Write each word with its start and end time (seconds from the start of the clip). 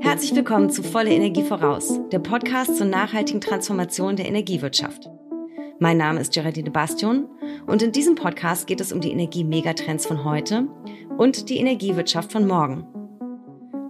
Herzlich 0.00 0.36
willkommen 0.36 0.70
zu 0.70 0.84
Volle 0.84 1.10
Energie 1.10 1.42
voraus, 1.42 1.98
der 2.12 2.20
Podcast 2.20 2.76
zur 2.76 2.86
nachhaltigen 2.86 3.40
Transformation 3.40 4.14
der 4.14 4.26
Energiewirtschaft. 4.26 5.10
Mein 5.80 5.96
Name 5.96 6.20
ist 6.20 6.32
Geraldine 6.34 6.70
Bastion 6.70 7.28
und 7.66 7.82
in 7.82 7.90
diesem 7.90 8.14
Podcast 8.14 8.68
geht 8.68 8.80
es 8.80 8.92
um 8.92 9.00
die 9.00 9.10
Energie-Megatrends 9.10 10.06
von 10.06 10.22
heute 10.22 10.68
und 11.18 11.48
die 11.48 11.56
Energiewirtschaft 11.58 12.30
von 12.30 12.46
morgen. 12.46 12.86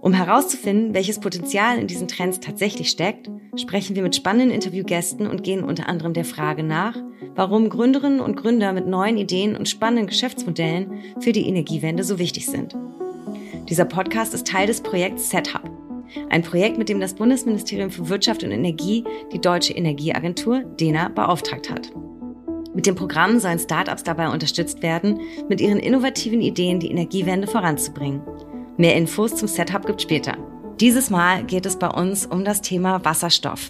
Um 0.05 0.13
herauszufinden, 0.13 0.93
welches 0.93 1.19
Potenzial 1.19 1.79
in 1.79 1.87
diesen 1.87 2.07
Trends 2.07 2.39
tatsächlich 2.39 2.91
steckt, 2.91 3.27
sprechen 3.55 3.95
wir 3.95 4.03
mit 4.03 4.15
spannenden 4.15 4.51
Interviewgästen 4.51 5.25
und 5.25 5.43
gehen 5.43 5.63
unter 5.63 5.89
anderem 5.89 6.13
der 6.13 6.25
Frage 6.25 6.61
nach, 6.61 6.95
warum 7.33 7.69
Gründerinnen 7.69 8.19
und 8.19 8.35
Gründer 8.35 8.71
mit 8.71 8.85
neuen 8.85 9.17
Ideen 9.17 9.55
und 9.55 9.67
spannenden 9.67 10.05
Geschäftsmodellen 10.05 10.91
für 11.21 11.31
die 11.31 11.47
Energiewende 11.47 12.03
so 12.03 12.19
wichtig 12.19 12.45
sind. 12.45 12.77
Dieser 13.67 13.85
Podcast 13.85 14.35
ist 14.35 14.45
Teil 14.45 14.67
des 14.67 14.81
Projekts 14.81 15.31
SetHub, 15.31 15.67
ein 16.29 16.43
Projekt, 16.43 16.77
mit 16.77 16.87
dem 16.87 16.99
das 16.99 17.15
Bundesministerium 17.15 17.89
für 17.89 18.07
Wirtschaft 18.07 18.43
und 18.43 18.51
Energie 18.51 19.03
die 19.33 19.41
Deutsche 19.41 19.73
Energieagentur 19.73 20.59
DENA 20.79 21.09
beauftragt 21.09 21.71
hat. 21.71 21.91
Mit 22.75 22.85
dem 22.85 22.93
Programm 22.93 23.39
sollen 23.39 23.57
Startups 23.57 24.03
dabei 24.03 24.29
unterstützt 24.29 24.83
werden, 24.83 25.19
mit 25.49 25.61
ihren 25.61 25.79
innovativen 25.79 26.41
Ideen 26.41 26.79
die 26.79 26.91
Energiewende 26.91 27.47
voranzubringen. 27.47 28.21
Mehr 28.77 28.95
Infos 28.95 29.35
zum 29.35 29.47
Setup 29.47 29.85
gibt 29.85 30.01
später. 30.01 30.37
Dieses 30.81 31.09
Mal 31.09 31.45
geht 31.45 31.65
es 31.65 31.79
bei 31.79 31.87
uns 31.87 32.25
um 32.25 32.43
das 32.43 32.59
Thema 32.59 33.05
Wasserstoff 33.05 33.69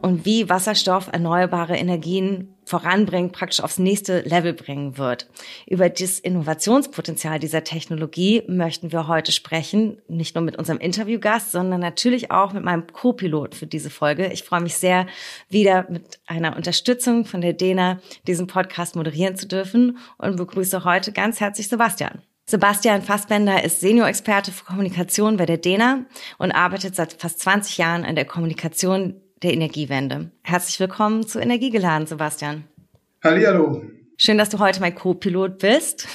und 0.00 0.24
wie 0.24 0.48
Wasserstoff 0.48 1.08
erneuerbare 1.10 1.76
Energien 1.76 2.54
voranbringt, 2.64 3.32
praktisch 3.32 3.60
aufs 3.60 3.80
nächste 3.80 4.20
Level 4.20 4.52
bringen 4.52 4.96
wird. 4.96 5.28
Über 5.66 5.88
das 5.88 6.20
Innovationspotenzial 6.20 7.40
dieser 7.40 7.64
Technologie 7.64 8.44
möchten 8.46 8.92
wir 8.92 9.08
heute 9.08 9.32
sprechen, 9.32 10.00
nicht 10.06 10.36
nur 10.36 10.44
mit 10.44 10.56
unserem 10.56 10.78
Interviewgast, 10.78 11.50
sondern 11.50 11.80
natürlich 11.80 12.30
auch 12.30 12.52
mit 12.52 12.62
meinem 12.62 12.86
Co-Pilot 12.86 13.56
für 13.56 13.66
diese 13.66 13.90
Folge. 13.90 14.28
Ich 14.28 14.44
freue 14.44 14.60
mich 14.60 14.76
sehr, 14.76 15.08
wieder 15.48 15.86
mit 15.90 16.20
einer 16.28 16.54
Unterstützung 16.54 17.24
von 17.24 17.40
der 17.40 17.54
DENA 17.54 17.98
diesen 18.28 18.46
Podcast 18.46 18.94
moderieren 18.94 19.34
zu 19.34 19.48
dürfen 19.48 19.98
und 20.18 20.36
begrüße 20.36 20.84
heute 20.84 21.10
ganz 21.10 21.40
herzlich 21.40 21.66
Sebastian. 21.66 22.22
Sebastian 22.48 23.02
Fassbender 23.02 23.62
ist 23.62 23.80
Senior-Experte 23.80 24.52
für 24.52 24.64
Kommunikation 24.64 25.36
bei 25.36 25.44
der 25.44 25.58
DENA 25.58 26.06
und 26.38 26.50
arbeitet 26.50 26.96
seit 26.96 27.12
fast 27.12 27.40
20 27.40 27.76
Jahren 27.76 28.06
an 28.06 28.14
der 28.14 28.24
Kommunikation 28.24 29.20
der 29.42 29.52
Energiewende. 29.52 30.30
Herzlich 30.42 30.80
willkommen 30.80 31.26
zu 31.26 31.40
Energiegeladen, 31.40 32.06
Sebastian. 32.06 32.64
Hallihallo. 33.22 33.82
Schön, 34.16 34.38
dass 34.38 34.48
du 34.48 34.60
heute 34.60 34.80
mein 34.80 34.94
Co-Pilot 34.94 35.58
bist. 35.58 36.08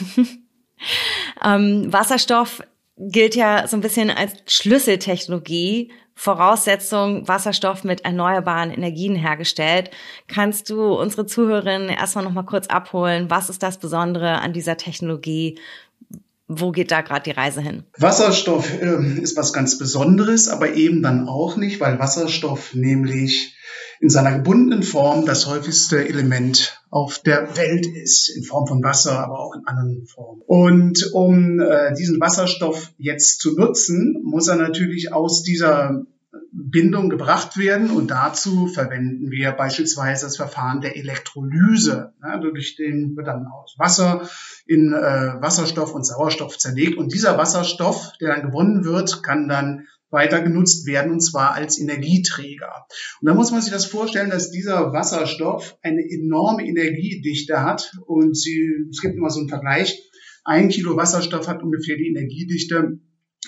ähm, 1.45 1.93
Wasserstoff 1.93 2.63
gilt 2.97 3.35
ja 3.35 3.67
so 3.67 3.77
ein 3.77 3.81
bisschen 3.81 4.09
als 4.09 4.33
Schlüsseltechnologie, 4.47 5.91
Voraussetzung 6.15 7.27
Wasserstoff 7.27 7.83
mit 7.83 8.05
erneuerbaren 8.05 8.71
Energien 8.71 9.15
hergestellt. 9.15 9.91
Kannst 10.27 10.69
du 10.71 10.93
unsere 10.93 11.27
Zuhörerinnen 11.27 11.89
erstmal 11.89 12.23
noch 12.23 12.33
mal 12.33 12.43
kurz 12.43 12.67
abholen? 12.67 13.29
Was 13.29 13.51
ist 13.51 13.61
das 13.61 13.77
Besondere 13.77 14.39
an 14.39 14.53
dieser 14.53 14.77
Technologie? 14.77 15.59
Wo 16.59 16.71
geht 16.71 16.91
da 16.91 17.01
gerade 17.01 17.23
die 17.23 17.31
Reise 17.31 17.61
hin? 17.61 17.83
Wasserstoff 17.97 18.81
äh, 18.81 19.19
ist 19.21 19.37
was 19.37 19.53
ganz 19.53 19.77
Besonderes, 19.77 20.47
aber 20.47 20.73
eben 20.73 21.01
dann 21.01 21.27
auch 21.27 21.57
nicht, 21.57 21.79
weil 21.79 21.99
Wasserstoff 21.99 22.73
nämlich 22.73 23.55
in 23.99 24.09
seiner 24.09 24.37
gebundenen 24.37 24.83
Form 24.83 25.25
das 25.25 25.47
häufigste 25.47 26.05
Element 26.05 26.83
auf 26.89 27.19
der 27.19 27.55
Welt 27.55 27.85
ist, 27.85 28.29
in 28.35 28.43
Form 28.43 28.67
von 28.67 28.83
Wasser, 28.83 29.17
aber 29.17 29.39
auch 29.39 29.55
in 29.55 29.65
anderen 29.65 30.05
Formen. 30.05 30.41
Und 30.45 31.09
um 31.13 31.61
äh, 31.61 31.93
diesen 31.93 32.19
Wasserstoff 32.19 32.91
jetzt 32.97 33.39
zu 33.39 33.57
nutzen, 33.57 34.21
muss 34.23 34.49
er 34.49 34.57
natürlich 34.57 35.13
aus 35.13 35.43
dieser 35.43 36.03
Bindung 36.51 37.09
gebracht 37.09 37.57
werden. 37.57 37.91
Und 37.91 38.11
dazu 38.11 38.67
verwenden 38.67 39.31
wir 39.31 39.51
beispielsweise 39.51 40.25
das 40.25 40.37
Verfahren 40.37 40.81
der 40.81 40.97
Elektrolyse, 40.97 42.13
ja, 42.21 42.37
durch 42.37 42.75
den 42.75 43.15
wird 43.15 43.27
dann 43.27 43.47
aus 43.47 43.75
Wasser 43.77 44.29
in 44.65 44.93
äh, 44.93 45.41
Wasserstoff 45.41 45.93
und 45.93 46.05
Sauerstoff 46.05 46.57
zerlegt. 46.57 46.97
Und 46.97 47.13
dieser 47.13 47.37
Wasserstoff, 47.37 48.13
der 48.21 48.35
dann 48.35 48.49
gewonnen 48.49 48.85
wird, 48.85 49.23
kann 49.23 49.47
dann 49.47 49.87
weiter 50.09 50.41
genutzt 50.41 50.85
werden, 50.85 51.11
und 51.11 51.21
zwar 51.21 51.53
als 51.53 51.79
Energieträger. 51.79 52.85
Und 53.19 53.27
da 53.27 53.33
muss 53.33 53.51
man 53.51 53.61
sich 53.61 53.71
das 53.71 53.85
vorstellen, 53.85 54.29
dass 54.29 54.51
dieser 54.51 54.93
Wasserstoff 54.93 55.75
eine 55.81 56.01
enorme 56.01 56.65
Energiedichte 56.65 57.61
hat. 57.61 57.91
Und 58.05 58.37
sie, 58.37 58.71
es 58.91 59.01
gibt 59.01 59.15
immer 59.15 59.31
so 59.31 59.39
einen 59.39 59.49
Vergleich. 59.49 59.99
Ein 60.45 60.69
Kilo 60.69 60.95
Wasserstoff 60.95 61.47
hat 61.47 61.63
ungefähr 61.63 61.97
die 61.97 62.07
Energiedichte 62.07 62.99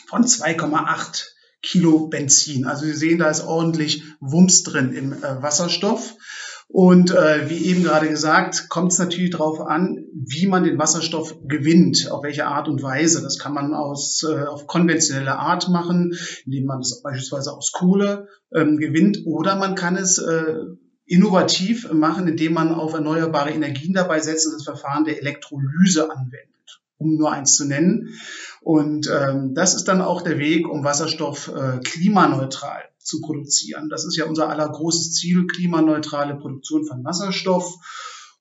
von 0.07 0.23
2,8 0.23 1.25
Kilo 1.61 2.07
Benzin. 2.07 2.65
Also 2.65 2.85
Sie 2.85 2.93
sehen, 2.93 3.19
da 3.19 3.29
ist 3.29 3.41
ordentlich 3.41 4.03
Wumms 4.19 4.63
drin 4.63 4.93
im 4.93 5.13
äh, 5.13 5.41
Wasserstoff. 5.41 6.15
Und 6.67 7.11
äh, 7.11 7.49
wie 7.49 7.65
eben 7.65 7.83
gerade 7.83 8.09
gesagt, 8.09 8.69
kommt 8.69 8.91
es 8.91 8.99
natürlich 8.99 9.29
darauf 9.29 9.61
an, 9.61 10.05
wie 10.13 10.47
man 10.47 10.63
den 10.63 10.79
Wasserstoff 10.79 11.37
gewinnt, 11.47 12.09
auf 12.11 12.23
welche 12.23 12.47
Art 12.47 12.67
und 12.67 12.81
Weise. 12.81 13.21
Das 13.21 13.37
kann 13.37 13.53
man 13.53 13.73
aus, 13.73 14.23
äh, 14.23 14.43
auf 14.45 14.67
konventionelle 14.67 15.37
Art 15.37 15.69
machen, 15.69 16.17
indem 16.45 16.65
man 16.65 16.79
es 16.79 17.01
beispielsweise 17.01 17.53
aus 17.53 17.71
Kohle 17.71 18.27
ähm, 18.53 18.77
gewinnt, 18.77 19.19
oder 19.25 19.55
man 19.55 19.75
kann 19.75 19.95
es 19.95 20.17
äh, 20.17 20.55
innovativ 21.05 21.91
machen, 21.93 22.27
indem 22.27 22.53
man 22.53 22.73
auf 22.73 22.93
erneuerbare 22.93 23.51
Energien 23.51 23.93
dabei 23.93 24.19
setzt 24.19 24.47
und 24.47 24.53
das 24.53 24.63
Verfahren 24.63 25.05
der 25.05 25.19
Elektrolyse 25.19 26.09
anwendet, 26.11 26.81
um 26.97 27.15
nur 27.15 27.31
eins 27.31 27.55
zu 27.55 27.65
nennen. 27.65 28.09
Und 28.61 29.07
ähm, 29.07 29.53
das 29.53 29.75
ist 29.75 29.87
dann 29.87 30.01
auch 30.01 30.23
der 30.23 30.39
Weg, 30.39 30.67
um 30.67 30.83
Wasserstoff 30.83 31.51
äh, 31.55 31.79
klimaneutral 31.79 32.81
zu 33.05 33.21
produzieren. 33.21 33.89
Das 33.89 34.05
ist 34.05 34.17
ja 34.17 34.25
unser 34.25 34.49
aller 34.49 34.67
großes 34.67 35.13
Ziel, 35.13 35.47
klimaneutrale 35.47 36.35
Produktion 36.35 36.85
von 36.85 37.03
Wasserstoff. 37.03 37.73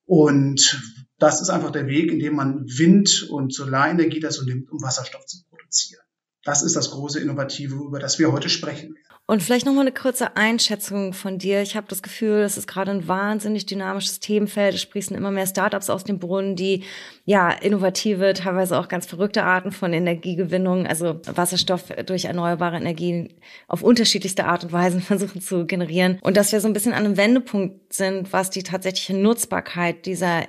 Und 0.07 0.83
das 1.19 1.41
ist 1.41 1.51
einfach 1.51 1.71
der 1.71 1.87
Weg, 1.87 2.11
in 2.11 2.19
dem 2.19 2.35
man 2.35 2.65
Wind- 2.67 3.29
und 3.31 3.55
Solarenergie 3.55 4.21
dazu 4.21 4.45
nimmt, 4.45 4.71
um 4.71 4.83
Wasserstoff 4.83 5.27
zu 5.27 5.39
produzieren. 5.49 6.03
Das 6.43 6.63
ist 6.63 6.77
das 6.77 6.91
große 6.91 7.21
Innovative, 7.21 7.77
über 7.77 7.99
das 7.99 8.19
wir 8.19 8.33
heute 8.33 8.49
sprechen. 8.49 8.97
Und 9.27 9.43
vielleicht 9.43 9.65
noch 9.65 9.73
mal 9.73 9.81
eine 9.81 9.93
kurze 9.93 10.37
Einschätzung 10.37 11.15
von 11.15 11.39
dir. 11.39 11.63
Ich 11.63 11.77
habe 11.77 11.87
das 11.89 12.03
Gefühl, 12.03 12.43
es 12.43 12.59
ist 12.59 12.67
gerade 12.67 12.91
ein 12.91 13.09
wahnsinnig 13.09 13.65
dynamisches 13.65 14.21
Themenfeld. 14.21 14.75
Es 14.75 14.83
sprießen 14.83 15.17
immer 15.17 15.31
mehr 15.31 15.47
Startups 15.47 15.89
aus 15.89 16.05
dem 16.05 16.19
Brunnen, 16.19 16.57
die 16.57 16.85
ja 17.25 17.49
innovative, 17.51 18.35
teilweise 18.35 18.79
auch 18.79 18.87
ganz 18.87 19.07
verrückte 19.07 19.45
Arten 19.45 19.73
von 19.73 19.95
Energiegewinnung, 19.95 20.87
also 20.87 21.23
Wasserstoff 21.25 21.85
durch 22.05 22.27
erneuerbare 22.27 22.77
Energien 22.77 23.33
auf 23.67 23.83
unterschiedlichste 23.83 24.45
Art 24.45 24.65
und 24.65 24.73
Weise 24.73 25.01
versuchen 25.01 25.41
zu 25.41 25.65
generieren. 25.65 26.19
Und 26.21 26.37
dass 26.37 26.53
wir 26.53 26.61
so 26.61 26.69
ein 26.69 26.75
bisschen 26.75 26.93
an 26.93 27.07
einem 27.07 27.17
Wendepunkt 27.17 27.95
sind, 27.95 28.31
was 28.31 28.51
die 28.51 28.63
tatsächliche 28.63 29.17
Nutzbarkeit 29.17 30.05
dieser 30.05 30.43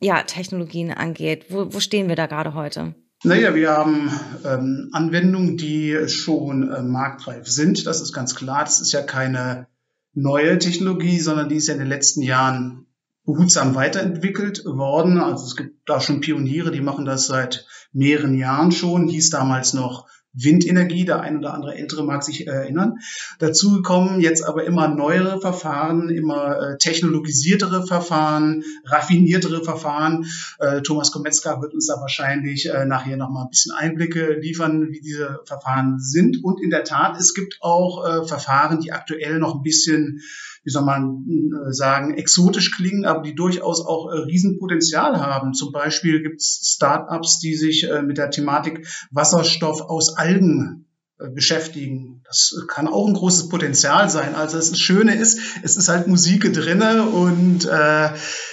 ja, 0.00 0.22
Technologien 0.22 0.92
angeht. 0.92 1.46
Wo, 1.50 1.74
wo 1.74 1.78
stehen 1.78 2.08
wir 2.08 2.16
da 2.16 2.24
gerade 2.24 2.54
heute? 2.54 2.94
Naja, 3.26 3.54
wir 3.54 3.70
haben 3.70 4.10
ähm, 4.44 4.90
Anwendungen, 4.92 5.56
die 5.56 6.08
schon 6.08 6.70
äh, 6.70 6.82
marktreif 6.82 7.48
sind. 7.48 7.86
Das 7.86 8.02
ist 8.02 8.12
ganz 8.12 8.34
klar. 8.34 8.64
Das 8.64 8.82
ist 8.82 8.92
ja 8.92 9.00
keine 9.00 9.66
neue 10.12 10.58
Technologie, 10.58 11.18
sondern 11.18 11.48
die 11.48 11.56
ist 11.56 11.68
ja 11.68 11.72
in 11.72 11.80
den 11.80 11.88
letzten 11.88 12.20
Jahren 12.20 12.86
behutsam 13.24 13.74
weiterentwickelt 13.74 14.66
worden. 14.66 15.18
Also 15.18 15.46
es 15.46 15.56
gibt 15.56 15.88
da 15.88 16.02
schon 16.02 16.20
Pioniere, 16.20 16.70
die 16.70 16.82
machen 16.82 17.06
das 17.06 17.26
seit 17.26 17.66
mehreren 17.94 18.34
Jahren 18.34 18.72
schon. 18.72 19.08
Hieß 19.08 19.30
damals 19.30 19.72
noch 19.72 20.06
Windenergie. 20.34 21.04
Der 21.04 21.20
ein 21.20 21.38
oder 21.38 21.54
andere 21.54 21.74
Ältere 21.74 22.04
mag 22.04 22.22
sich 22.22 22.46
erinnern. 22.46 22.98
Dazu 23.38 23.82
kommen 23.82 24.20
jetzt 24.20 24.42
aber 24.42 24.64
immer 24.64 24.88
neuere 24.88 25.40
Verfahren, 25.40 26.10
immer 26.10 26.58
äh, 26.58 26.78
technologisiertere 26.78 27.86
Verfahren, 27.86 28.64
raffiniertere 28.84 29.62
Verfahren. 29.64 30.26
Äh, 30.58 30.82
Thomas 30.82 31.12
Kometzka 31.12 31.60
wird 31.62 31.74
uns 31.74 31.86
da 31.86 32.00
wahrscheinlich 32.00 32.68
äh, 32.68 32.84
nachher 32.84 33.16
noch 33.16 33.30
mal 33.30 33.44
ein 33.44 33.50
bisschen 33.50 33.72
Einblicke 33.72 34.38
liefern, 34.40 34.88
wie 34.90 35.00
diese 35.00 35.40
Verfahren 35.44 35.98
sind. 36.00 36.42
Und 36.42 36.60
in 36.62 36.70
der 36.70 36.84
Tat, 36.84 37.18
es 37.18 37.34
gibt 37.34 37.58
auch 37.60 38.04
äh, 38.04 38.26
Verfahren, 38.26 38.80
die 38.80 38.92
aktuell 38.92 39.38
noch 39.38 39.54
ein 39.54 39.62
bisschen 39.62 40.20
wie 40.64 40.70
soll 40.70 40.84
man 40.84 41.24
äh, 41.26 41.72
sagen, 41.72 42.14
exotisch 42.14 42.74
klingen, 42.74 43.04
aber 43.04 43.22
die 43.22 43.34
durchaus 43.34 43.84
auch 43.84 44.10
äh, 44.10 44.18
Riesenpotenzial 44.18 45.20
haben. 45.20 45.54
Zum 45.54 45.72
Beispiel 45.72 46.22
gibt 46.22 46.40
es 46.40 46.72
Startups, 46.74 47.38
die 47.38 47.54
sich 47.54 47.88
äh, 47.88 48.02
mit 48.02 48.18
der 48.18 48.30
Thematik 48.30 48.86
Wasserstoff 49.10 49.82
aus 49.82 50.16
Algen 50.16 50.86
äh, 51.20 51.28
beschäftigen. 51.28 52.22
Das 52.26 52.64
kann 52.66 52.88
auch 52.88 53.06
ein 53.06 53.14
großes 53.14 53.48
Potenzial 53.48 54.08
sein. 54.08 54.34
Also 54.34 54.56
das 54.56 54.78
Schöne 54.78 55.14
ist, 55.14 55.38
es 55.62 55.76
ist 55.76 55.88
halt 55.88 56.08
Musik 56.08 56.52
drinne 56.52 57.04
und 57.04 57.66
äh, 57.66 58.10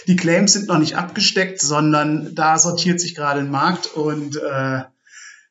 die 0.08 0.18
Claims 0.18 0.54
sind 0.54 0.68
noch 0.68 0.80
nicht 0.80 0.98
abgesteckt, 0.98 1.62
sondern 1.62 2.36
da 2.36 2.58
sortiert 2.60 3.00
sich 3.00 3.16
gerade 3.16 3.40
ein 3.40 3.52
Markt 3.52 3.96
und 3.96 4.36
äh, 4.36 4.82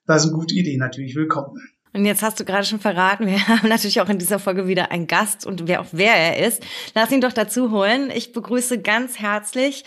da 0.06 0.18
sind 0.18 0.34
gute 0.34 0.54
Ideen 0.54 0.78
natürlich 0.78 1.14
willkommen. 1.14 1.69
Und 1.92 2.04
jetzt 2.04 2.22
hast 2.22 2.38
du 2.38 2.44
gerade 2.44 2.64
schon 2.64 2.78
verraten, 2.78 3.26
wir 3.26 3.48
haben 3.48 3.68
natürlich 3.68 4.00
auch 4.00 4.08
in 4.08 4.18
dieser 4.18 4.38
Folge 4.38 4.66
wieder 4.68 4.92
einen 4.92 5.06
Gast 5.06 5.44
und 5.44 5.66
wer 5.66 5.80
auch 5.80 5.86
wer 5.92 6.14
er 6.14 6.46
ist. 6.46 6.62
Lass 6.94 7.10
ihn 7.10 7.20
doch 7.20 7.32
dazu 7.32 7.70
holen. 7.70 8.10
Ich 8.14 8.32
begrüße 8.32 8.80
ganz 8.80 9.18
herzlich 9.18 9.84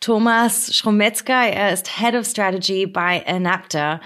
Thomas 0.00 0.74
Schrometzka. 0.74 1.46
Er 1.46 1.72
ist 1.72 1.98
Head 1.98 2.14
of 2.14 2.26
Strategy 2.26 2.86
bei 2.86 3.18
Enapter. 3.26 4.00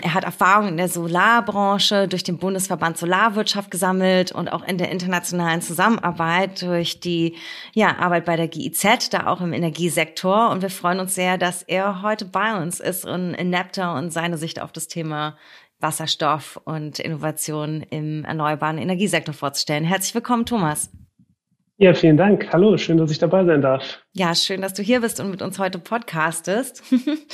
Er 0.00 0.14
hat 0.14 0.24
Erfahrung 0.24 0.68
in 0.68 0.76
der 0.78 0.88
Solarbranche 0.88 2.08
durch 2.08 2.24
den 2.24 2.38
Bundesverband 2.38 2.96
Solarwirtschaft 2.96 3.70
gesammelt 3.70 4.32
und 4.32 4.50
auch 4.50 4.66
in 4.66 4.78
der 4.78 4.90
internationalen 4.90 5.60
Zusammenarbeit 5.60 6.62
durch 6.62 7.00
die 7.00 7.36
ja, 7.74 7.98
Arbeit 7.98 8.24
bei 8.24 8.36
der 8.36 8.48
GIZ, 8.48 9.10
da 9.10 9.26
auch 9.26 9.42
im 9.42 9.52
Energiesektor. 9.52 10.48
Und 10.48 10.62
wir 10.62 10.70
freuen 10.70 10.98
uns 10.98 11.14
sehr, 11.14 11.36
dass 11.36 11.62
er 11.62 12.00
heute 12.00 12.24
bei 12.24 12.56
uns 12.56 12.80
ist 12.80 13.04
und 13.04 13.34
in 13.34 13.50
Nepta 13.50 13.98
und 13.98 14.14
seine 14.14 14.38
Sicht 14.38 14.62
auf 14.62 14.72
das 14.72 14.88
Thema 14.88 15.36
Wasserstoff 15.82 16.60
und 16.64 16.98
Innovation 16.98 17.82
im 17.90 18.24
erneuerbaren 18.24 18.78
Energiesektor 18.78 19.34
vorzustellen. 19.34 19.84
Herzlich 19.84 20.14
willkommen, 20.14 20.46
Thomas. 20.46 20.90
Ja, 21.82 21.94
vielen 21.94 22.16
Dank. 22.16 22.48
Hallo, 22.52 22.76
schön, 22.76 22.96
dass 22.98 23.10
ich 23.10 23.18
dabei 23.18 23.44
sein 23.44 23.60
darf. 23.60 23.98
Ja, 24.12 24.36
schön, 24.36 24.62
dass 24.62 24.72
du 24.72 24.82
hier 24.84 25.00
bist 25.00 25.18
und 25.18 25.30
mit 25.30 25.42
uns 25.42 25.58
heute 25.58 25.80
podcastest. 25.80 26.80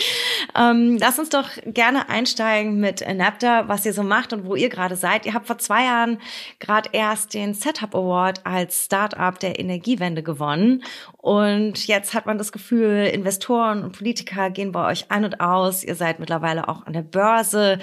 ähm, 0.58 0.96
lass 0.98 1.18
uns 1.18 1.28
doch 1.28 1.50
gerne 1.66 2.08
einsteigen 2.08 2.80
mit 2.80 3.02
Enapter, 3.02 3.68
was 3.68 3.84
ihr 3.84 3.92
so 3.92 4.02
macht 4.02 4.32
und 4.32 4.46
wo 4.46 4.54
ihr 4.54 4.70
gerade 4.70 4.96
seid. 4.96 5.26
Ihr 5.26 5.34
habt 5.34 5.48
vor 5.48 5.58
zwei 5.58 5.84
Jahren 5.84 6.18
gerade 6.60 6.88
erst 6.92 7.34
den 7.34 7.52
Setup 7.52 7.94
Award 7.94 8.46
als 8.46 8.86
Startup 8.86 9.38
der 9.38 9.58
Energiewende 9.60 10.22
gewonnen. 10.22 10.82
Und 11.18 11.86
jetzt 11.86 12.14
hat 12.14 12.24
man 12.24 12.38
das 12.38 12.50
Gefühl, 12.50 13.10
Investoren 13.12 13.84
und 13.84 13.98
Politiker 13.98 14.48
gehen 14.48 14.72
bei 14.72 14.88
euch 14.88 15.10
ein 15.10 15.26
und 15.26 15.40
aus. 15.42 15.84
Ihr 15.84 15.94
seid 15.94 16.20
mittlerweile 16.20 16.68
auch 16.68 16.86
an 16.86 16.94
der 16.94 17.02
Börse 17.02 17.80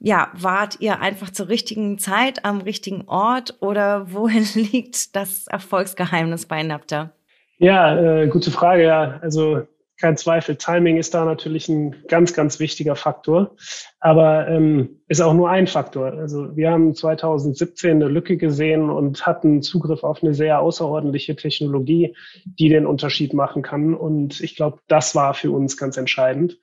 ja, 0.00 0.30
wart 0.34 0.80
ihr 0.80 1.00
einfach 1.00 1.30
zur 1.30 1.48
richtigen 1.48 1.98
Zeit 1.98 2.44
am 2.44 2.60
richtigen 2.60 3.02
Ort 3.06 3.56
oder 3.60 4.12
wohin 4.12 4.46
liegt 4.54 5.16
das 5.16 5.46
Erfolgsgeheimnis 5.48 6.46
bei 6.46 6.62
Napta? 6.62 7.10
Ja, 7.58 7.96
äh, 8.22 8.28
gute 8.28 8.50
Frage. 8.50 8.84
Ja, 8.84 9.18
also 9.20 9.62
kein 10.00 10.16
Zweifel, 10.16 10.54
Timing 10.54 10.96
ist 10.96 11.12
da 11.12 11.24
natürlich 11.24 11.68
ein 11.68 12.04
ganz, 12.06 12.32
ganz 12.32 12.60
wichtiger 12.60 12.94
Faktor, 12.94 13.56
aber 13.98 14.46
ähm, 14.46 15.00
ist 15.08 15.20
auch 15.20 15.34
nur 15.34 15.50
ein 15.50 15.66
Faktor. 15.66 16.12
Also 16.12 16.56
wir 16.56 16.70
haben 16.70 16.94
2017 16.94 17.90
eine 17.90 18.06
Lücke 18.06 18.36
gesehen 18.36 18.90
und 18.90 19.26
hatten 19.26 19.60
Zugriff 19.60 20.04
auf 20.04 20.22
eine 20.22 20.34
sehr 20.34 20.60
außerordentliche 20.60 21.34
Technologie, 21.34 22.14
die 22.44 22.68
den 22.68 22.86
Unterschied 22.86 23.34
machen 23.34 23.62
kann. 23.62 23.92
Und 23.92 24.40
ich 24.40 24.54
glaube, 24.54 24.78
das 24.86 25.16
war 25.16 25.34
für 25.34 25.50
uns 25.50 25.76
ganz 25.76 25.96
entscheidend 25.96 26.58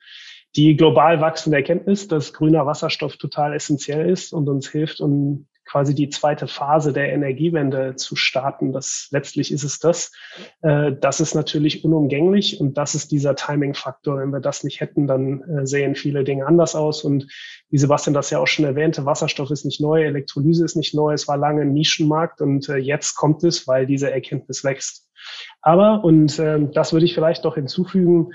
die 0.56 0.76
global 0.76 1.20
wachsende 1.20 1.58
Erkenntnis, 1.58 2.08
dass 2.08 2.32
grüner 2.32 2.66
Wasserstoff 2.66 3.16
total 3.16 3.54
essentiell 3.54 4.08
ist 4.08 4.32
und 4.32 4.48
uns 4.48 4.68
hilft, 4.68 5.00
um 5.00 5.46
quasi 5.66 5.94
die 5.94 6.08
zweite 6.08 6.46
Phase 6.46 6.92
der 6.92 7.12
Energiewende 7.12 7.96
zu 7.96 8.16
starten. 8.16 8.72
Das 8.72 9.08
letztlich 9.10 9.52
ist 9.52 9.64
es 9.64 9.80
das. 9.80 10.12
Äh, 10.62 10.92
das 11.00 11.20
ist 11.20 11.34
natürlich 11.34 11.84
unumgänglich 11.84 12.60
und 12.60 12.78
das 12.78 12.94
ist 12.94 13.10
dieser 13.10 13.34
Timing-Faktor. 13.34 14.18
Wenn 14.18 14.30
wir 14.30 14.40
das 14.40 14.64
nicht 14.64 14.80
hätten, 14.80 15.06
dann 15.06 15.42
äh, 15.42 15.66
sehen 15.66 15.96
viele 15.96 16.24
Dinge 16.24 16.46
anders 16.46 16.74
aus. 16.76 17.02
Und 17.02 17.26
wie 17.68 17.78
Sebastian 17.78 18.14
das 18.14 18.30
ja 18.30 18.38
auch 18.38 18.46
schon 18.46 18.64
erwähnte, 18.64 19.04
Wasserstoff 19.04 19.50
ist 19.50 19.64
nicht 19.64 19.80
neu, 19.80 20.04
Elektrolyse 20.04 20.64
ist 20.64 20.76
nicht 20.76 20.94
neu. 20.94 21.12
Es 21.12 21.26
war 21.26 21.36
lange 21.36 21.62
ein 21.62 21.72
Nischenmarkt 21.72 22.40
und 22.40 22.68
äh, 22.68 22.76
jetzt 22.76 23.16
kommt 23.16 23.42
es, 23.42 23.66
weil 23.66 23.86
diese 23.86 24.10
Erkenntnis 24.10 24.62
wächst. 24.62 25.08
Aber, 25.60 26.04
und 26.04 26.38
das 26.38 26.92
würde 26.92 27.04
ich 27.04 27.14
vielleicht 27.14 27.42
noch 27.42 27.56
hinzufügen, 27.56 28.32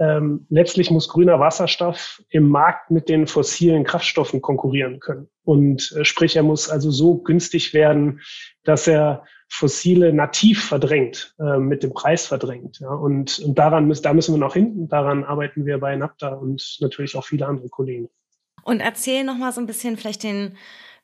ähm, 0.00 0.46
letztlich 0.48 0.90
muss 0.90 1.08
grüner 1.08 1.38
Wasserstoff 1.38 2.22
im 2.30 2.48
Markt 2.48 2.90
mit 2.90 3.10
den 3.10 3.26
fossilen 3.26 3.84
Kraftstoffen 3.84 4.40
konkurrieren 4.40 4.98
können. 4.98 5.28
Und 5.44 5.92
äh, 5.92 6.06
sprich, 6.06 6.36
er 6.36 6.42
muss 6.42 6.70
also 6.70 6.90
so 6.90 7.18
günstig 7.18 7.74
werden, 7.74 8.20
dass 8.64 8.88
er 8.88 9.24
fossile 9.50 10.14
nativ 10.14 10.64
verdrängt, 10.64 11.34
äh, 11.38 11.58
mit 11.58 11.82
dem 11.82 11.92
Preis 11.92 12.26
verdrängt. 12.26 12.80
Ja. 12.80 12.88
Und, 12.94 13.40
und 13.40 13.58
daran 13.58 13.86
müssen, 13.86 14.02
da 14.02 14.14
müssen 14.14 14.34
wir 14.34 14.38
noch 14.38 14.54
hin. 14.54 14.88
Daran 14.88 15.22
arbeiten 15.22 15.66
wir 15.66 15.78
bei 15.78 15.94
NAPTA 15.94 16.28
und 16.28 16.78
natürlich 16.80 17.14
auch 17.14 17.26
viele 17.26 17.46
andere 17.46 17.68
Kollegen. 17.68 18.08
Und 18.62 18.80
erzähl 18.80 19.24
noch 19.24 19.36
mal 19.36 19.52
so 19.52 19.60
ein 19.60 19.66
bisschen 19.66 19.98
vielleicht 19.98 20.22
den 20.22 20.56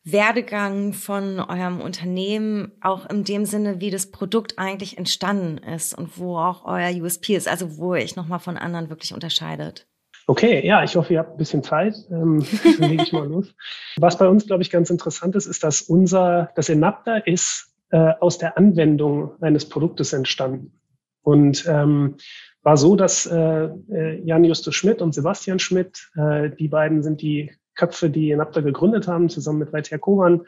Werdegang 0.09 0.93
von 0.93 1.41
eurem 1.41 1.81
Unternehmen, 1.81 2.71
auch 2.81 3.11
in 3.11 3.25
dem 3.25 3.45
Sinne, 3.45 3.81
wie 3.81 3.91
das 3.91 4.13
Produkt 4.13 4.57
eigentlich 4.57 4.99
entstanden 4.99 5.59
ist 5.59 5.99
und 5.99 6.17
wo 6.17 6.39
auch 6.39 6.65
euer 6.65 6.91
USP 7.03 7.35
ist, 7.35 7.49
also 7.49 7.77
wo 7.77 7.95
ihr 7.97 8.05
euch 8.05 8.15
nochmal 8.15 8.39
von 8.39 8.57
anderen 8.57 8.89
wirklich 8.89 9.13
unterscheidet. 9.13 9.89
Okay, 10.29 10.65
ja, 10.65 10.85
ich 10.85 10.95
hoffe, 10.95 11.13
ihr 11.13 11.19
habt 11.19 11.33
ein 11.33 11.37
bisschen 11.39 11.65
Zeit. 11.65 11.97
Ähm, 12.09 12.45
dann 12.79 12.91
lege 12.91 13.03
ich 13.03 13.13
mal 13.13 13.27
los. 13.27 13.53
Was 13.97 14.17
bei 14.17 14.29
uns, 14.29 14.47
glaube 14.47 14.63
ich, 14.63 14.71
ganz 14.71 14.91
interessant 14.91 15.35
ist, 15.35 15.47
ist, 15.47 15.65
dass 15.65 15.83
unser, 15.83 16.51
das 16.55 16.69
Enapta 16.69 17.17
ist 17.17 17.75
äh, 17.91 18.13
aus 18.21 18.39
der 18.39 18.57
Anwendung 18.57 19.33
eines 19.41 19.69
Produktes 19.69 20.13
entstanden. 20.13 20.81
Und 21.23 21.67
ähm, 21.69 22.17
war 22.63 22.77
so, 22.77 22.95
dass 22.95 23.27
äh, 23.27 23.69
äh 23.91 24.23
Jan 24.25 24.45
Justus 24.45 24.77
Schmidt 24.77 25.03
und 25.03 25.15
Sebastian 25.15 25.59
Schmidt, 25.59 26.11
äh, 26.17 26.51
die 26.51 26.69
beiden 26.69 27.03
sind 27.03 27.23
die 27.23 27.53
Köpfe, 27.77 28.11
die 28.11 28.35
NAPTA 28.35 28.61
gegründet 28.63 29.07
haben, 29.07 29.29
zusammen 29.29 29.61
mit 29.61 29.73
Weither 29.73 29.99
Kovan. 29.99 30.43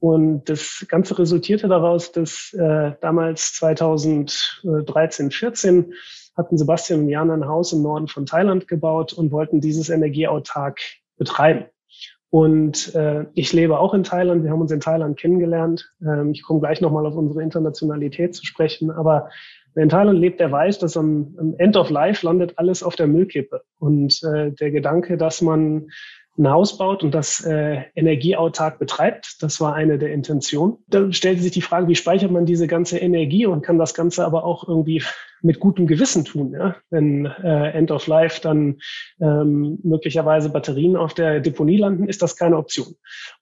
Und 0.00 0.48
das 0.48 0.86
Ganze 0.88 1.18
resultierte 1.18 1.68
daraus, 1.68 2.10
dass 2.10 2.54
äh, 2.54 2.92
damals 3.00 3.52
2013, 3.54 5.30
14 5.30 5.92
hatten 6.36 6.56
Sebastian 6.56 7.00
und 7.00 7.08
Jan 7.10 7.30
ein 7.30 7.46
Haus 7.46 7.74
im 7.74 7.82
Norden 7.82 8.08
von 8.08 8.24
Thailand 8.24 8.66
gebaut 8.66 9.12
und 9.12 9.30
wollten 9.30 9.60
dieses 9.60 9.90
energieautark 9.90 10.80
betreiben. 11.18 11.66
Und 12.30 12.94
äh, 12.94 13.26
ich 13.34 13.52
lebe 13.52 13.78
auch 13.78 13.92
in 13.92 14.04
Thailand. 14.04 14.44
Wir 14.44 14.52
haben 14.52 14.60
uns 14.60 14.70
in 14.70 14.80
Thailand 14.80 15.18
kennengelernt. 15.18 15.92
Ähm, 16.00 16.30
ich 16.30 16.44
komme 16.44 16.60
gleich 16.60 16.80
nochmal 16.80 17.04
auf 17.04 17.16
unsere 17.16 17.42
Internationalität 17.42 18.36
zu 18.36 18.46
sprechen. 18.46 18.90
Aber 18.92 19.28
wer 19.74 19.82
in 19.82 19.88
Thailand 19.88 20.18
lebt, 20.18 20.38
der 20.38 20.52
weiß, 20.52 20.78
dass 20.78 20.96
am, 20.96 21.34
am 21.38 21.54
End 21.58 21.76
of 21.76 21.90
Life 21.90 22.24
landet 22.24 22.54
alles 22.56 22.84
auf 22.84 22.94
der 22.94 23.08
Müllkippe. 23.08 23.62
Und 23.78 24.22
äh, 24.22 24.52
der 24.52 24.70
Gedanke, 24.70 25.16
dass 25.16 25.42
man 25.42 25.88
ein 26.38 26.48
Haus 26.48 26.78
baut 26.78 27.02
und 27.02 27.12
das 27.12 27.44
äh, 27.44 27.82
energieautark 27.94 28.78
betreibt. 28.78 29.42
Das 29.42 29.60
war 29.60 29.74
eine 29.74 29.98
der 29.98 30.12
Intentionen. 30.12 30.78
Dann 30.88 31.12
stellte 31.12 31.42
sich 31.42 31.52
die 31.52 31.62
Frage, 31.62 31.88
wie 31.88 31.94
speichert 31.94 32.30
man 32.30 32.46
diese 32.46 32.66
ganze 32.66 32.98
Energie 32.98 33.46
und 33.46 33.62
kann 33.62 33.78
das 33.78 33.94
Ganze 33.94 34.24
aber 34.24 34.44
auch 34.44 34.66
irgendwie 34.66 35.02
mit 35.42 35.60
gutem 35.60 35.86
Gewissen 35.86 36.24
tun. 36.24 36.52
Ja? 36.52 36.76
Wenn 36.90 37.26
äh, 37.26 37.70
End 37.72 37.90
of 37.90 38.06
Life 38.06 38.40
dann 38.40 38.78
ähm, 39.20 39.78
möglicherweise 39.82 40.50
Batterien 40.50 40.96
auf 40.96 41.14
der 41.14 41.40
Deponie 41.40 41.78
landen, 41.78 42.08
ist 42.08 42.22
das 42.22 42.36
keine 42.36 42.56
Option. 42.56 42.94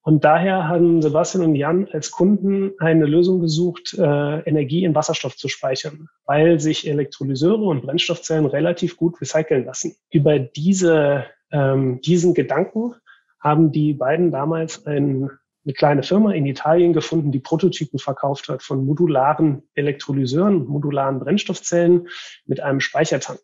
Und 0.02 0.24
daher 0.24 0.68
haben 0.68 1.02
Sebastian 1.02 1.44
und 1.44 1.54
Jan 1.54 1.88
als 1.92 2.10
Kunden 2.10 2.72
eine 2.78 3.06
Lösung 3.06 3.40
gesucht, 3.40 3.94
äh, 3.98 4.40
Energie 4.40 4.84
in 4.84 4.94
Wasserstoff 4.94 5.36
zu 5.36 5.48
speichern, 5.48 6.08
weil 6.24 6.60
sich 6.60 6.88
Elektrolyseure 6.88 7.64
und 7.64 7.82
Brennstoffzellen 7.82 8.46
relativ 8.46 8.96
gut 8.96 9.20
recyceln 9.20 9.64
lassen. 9.64 9.96
Über 10.10 10.38
diese 10.38 11.26
ähm, 11.50 12.00
diesen 12.00 12.34
Gedanken 12.34 12.94
haben 13.40 13.72
die 13.72 13.94
beiden 13.94 14.30
damals 14.30 14.84
ein, 14.86 15.30
eine 15.64 15.74
kleine 15.74 16.02
Firma 16.02 16.32
in 16.32 16.46
Italien 16.46 16.92
gefunden, 16.92 17.32
die 17.32 17.40
Prototypen 17.40 17.98
verkauft 17.98 18.48
hat 18.48 18.62
von 18.62 18.84
modularen 18.84 19.62
Elektrolyseuren, 19.74 20.66
modularen 20.66 21.20
Brennstoffzellen 21.20 22.08
mit 22.46 22.60
einem 22.60 22.80
Speichertank. 22.80 23.40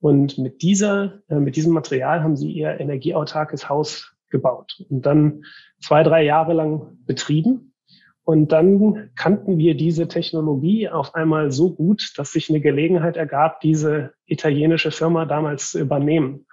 Und 0.00 0.38
mit 0.38 0.62
dieser, 0.62 1.20
äh, 1.28 1.36
mit 1.36 1.56
diesem 1.56 1.72
Material 1.72 2.22
haben 2.22 2.36
sie 2.36 2.50
ihr 2.50 2.80
energieautarkes 2.80 3.68
Haus 3.68 4.14
gebaut 4.30 4.82
und 4.88 5.04
dann 5.06 5.44
zwei, 5.80 6.02
drei 6.02 6.24
Jahre 6.24 6.54
lang 6.54 6.98
betrieben. 7.04 7.74
Und 8.22 8.52
dann 8.52 9.10
kannten 9.16 9.58
wir 9.58 9.74
diese 9.74 10.06
Technologie 10.06 10.88
auf 10.88 11.14
einmal 11.14 11.50
so 11.50 11.74
gut, 11.74 12.12
dass 12.16 12.32
sich 12.32 12.48
eine 12.48 12.60
Gelegenheit 12.60 13.16
ergab, 13.16 13.60
diese 13.60 14.12
italienische 14.26 14.92
Firma 14.92 15.24
damals 15.24 15.72
zu 15.72 15.80
übernehmen. 15.80 16.46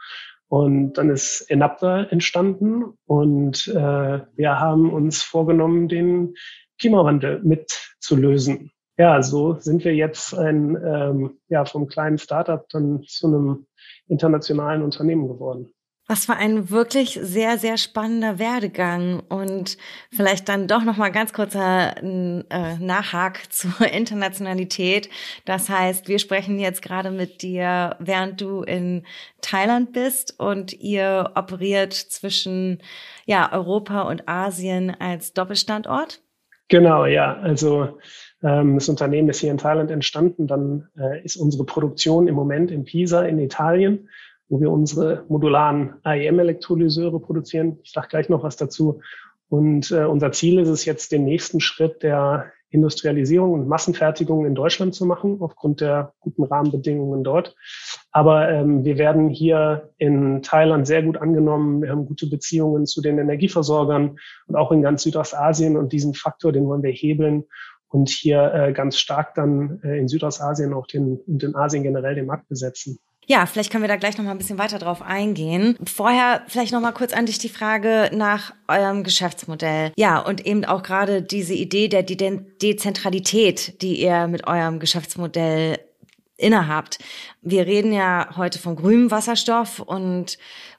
Und 0.50 0.94
dann 0.94 1.10
ist 1.10 1.42
Enapta 1.50 2.04
entstanden 2.04 2.98
und 3.06 3.68
äh, 3.68 4.22
wir 4.36 4.60
haben 4.60 4.94
uns 4.94 5.22
vorgenommen, 5.22 5.90
den 5.90 6.36
Klimawandel 6.80 7.42
mitzulösen. 7.44 8.72
Ja, 8.98 9.22
so 9.22 9.56
sind 9.60 9.84
wir 9.84 9.94
jetzt 9.94 10.34
ein 10.34 10.76
ähm, 10.84 11.40
ja 11.50 11.66
vom 11.66 11.88
kleinen 11.88 12.18
Startup 12.18 12.68
dann 12.70 13.04
zu 13.04 13.28
einem 13.28 13.68
internationalen 14.08 14.82
Unternehmen 14.82 15.28
geworden. 15.28 15.74
Was 16.10 16.30
war 16.30 16.38
ein 16.38 16.70
wirklich 16.70 17.20
sehr, 17.22 17.58
sehr 17.58 17.78
spannender 17.78 18.40
Werdegang 18.40 19.22
und 19.28 19.78
vielleicht 20.10 20.48
dann 20.48 20.70
doch 20.70 20.86
nochmal 20.86 21.12
ganz 21.12 21.34
kurzer 21.34 21.98
äh, 22.02 22.78
Nachhak 22.80 23.42
zur 23.52 23.92
Internationalität. 23.92 25.10
Das 25.44 25.70
heißt, 25.70 26.08
wir 26.08 26.20
sprechen 26.20 26.60
jetzt 26.60 26.82
gerade 26.82 27.12
mit 27.12 27.42
dir, 27.42 27.98
während 28.00 28.40
du 28.40 28.62
in 28.62 29.04
Thailand 29.42 29.92
bist 29.92 30.40
und 30.40 30.80
ihr 30.80 31.32
operiert 31.36 31.94
zwischen 31.94 32.80
ja, 33.26 33.52
Europa 33.52 34.04
und 34.04 34.30
Asien 34.30 34.96
als 35.00 35.34
Doppelstandort. 35.34 36.22
Genau, 36.70 37.06
ja. 37.06 37.36
Also 37.36 37.98
ähm, 38.44 38.76
das 38.76 38.88
Unternehmen 38.88 39.28
ist 39.28 39.40
hier 39.40 39.52
in 39.52 39.58
Thailand 39.58 39.92
entstanden. 39.92 40.48
Dann 40.48 40.88
äh, 40.98 41.22
ist 41.24 41.36
unsere 41.36 41.66
Produktion 41.66 42.30
im 42.30 42.36
Moment 42.36 42.72
in 42.72 42.86
Pisa 42.86 43.24
in 43.24 43.40
Italien 43.40 44.08
wo 44.50 44.60
wir 44.62 44.72
unsere 44.72 45.26
modularen 45.28 45.96
AEM-Elektrolyseure 46.04 47.20
produzieren. 47.20 47.80
Ich 47.84 47.92
sage 47.92 48.08
gleich 48.10 48.30
noch 48.30 48.44
was 48.44 48.56
dazu. 48.56 49.02
Und 49.50 49.92
äh, 49.92 50.04
unser 50.06 50.32
Ziel 50.32 50.60
ist 50.60 50.70
es 50.70 50.86
jetzt, 50.86 51.12
den 51.12 51.26
nächsten 51.26 51.60
Schritt 51.60 52.04
der 52.04 52.52
Industrialisierung 52.70 53.54
und 53.54 53.68
Massenfertigung 53.68 54.46
in 54.46 54.54
Deutschland 54.54 54.94
zu 54.94 55.06
machen, 55.06 55.38
aufgrund 55.40 55.80
der 55.80 56.14
guten 56.20 56.44
Rahmenbedingungen 56.44 57.24
dort. 57.24 57.56
Aber 58.12 58.50
ähm, 58.50 58.84
wir 58.84 58.98
werden 58.98 59.30
hier 59.30 59.90
in 59.98 60.42
Thailand 60.42 60.86
sehr 60.86 61.02
gut 61.04 61.18
angenommen. 61.18 61.82
Wir 61.82 61.92
haben 61.92 62.06
gute 62.06 62.28
Beziehungen 62.28 62.86
zu 62.86 63.02
den 63.02 63.20
Energieversorgern 63.20 64.18
und 64.48 64.56
auch 64.56 64.72
in 64.72 64.82
ganz 64.82 65.04
Südostasien. 65.04 65.78
Und 65.78 65.94
diesen 65.94 66.14
Faktor, 66.14 66.52
den 66.52 66.68
wollen 66.68 66.84
wir 66.84 66.92
hebeln 66.92 67.46
und 67.90 68.10
hier 68.10 68.54
äh, 68.54 68.74
ganz 68.74 68.98
stark 68.98 69.34
dann 69.36 69.80
äh, 69.84 69.98
in 69.98 70.10
Südostasien 70.10 70.74
auch 70.74 70.88
den, 70.88 71.20
und 71.26 71.44
in 71.44 71.56
Asien 71.56 71.84
generell 71.84 72.16
den 72.16 72.26
Markt 72.26 72.50
besetzen. 72.50 73.00
Ja, 73.30 73.46
vielleicht 73.46 73.72
können 73.72 73.84
wir 73.84 73.90
da 73.90 73.98
gleich 73.98 74.18
noch 74.18 74.24
mal 74.24 74.32
ein 74.32 74.38
bisschen 74.38 74.58
weiter 74.58 74.80
drauf 74.80 75.02
eingehen. 75.02 75.78
Vorher 75.86 76.44
vielleicht 76.48 76.72
noch 76.72 76.80
mal 76.80 76.94
kurz 76.94 77.12
an 77.12 77.26
dich 77.26 77.38
die 77.38 77.50
Frage 77.50 78.10
nach 78.14 78.54
eurem 78.70 79.04
Geschäftsmodell. 79.04 79.92
Ja, 79.98 80.20
und 80.20 80.46
eben 80.46 80.64
auch 80.64 80.82
gerade 80.82 81.22
diese 81.22 81.54
Idee 81.54 81.90
der 81.90 82.04
De 82.04 82.40
Dezentralität, 82.62 83.82
die 83.82 84.02
ihr 84.02 84.28
mit 84.28 84.48
eurem 84.48 84.80
Geschäftsmodell 84.80 85.78
innehabt. 86.38 87.00
Wir 87.42 87.66
reden 87.66 87.92
ja 87.92 88.30
heute 88.38 88.60
von 88.60 88.78
grünem 88.78 89.12
Wasserstoff 89.12 89.80
und 89.80 90.38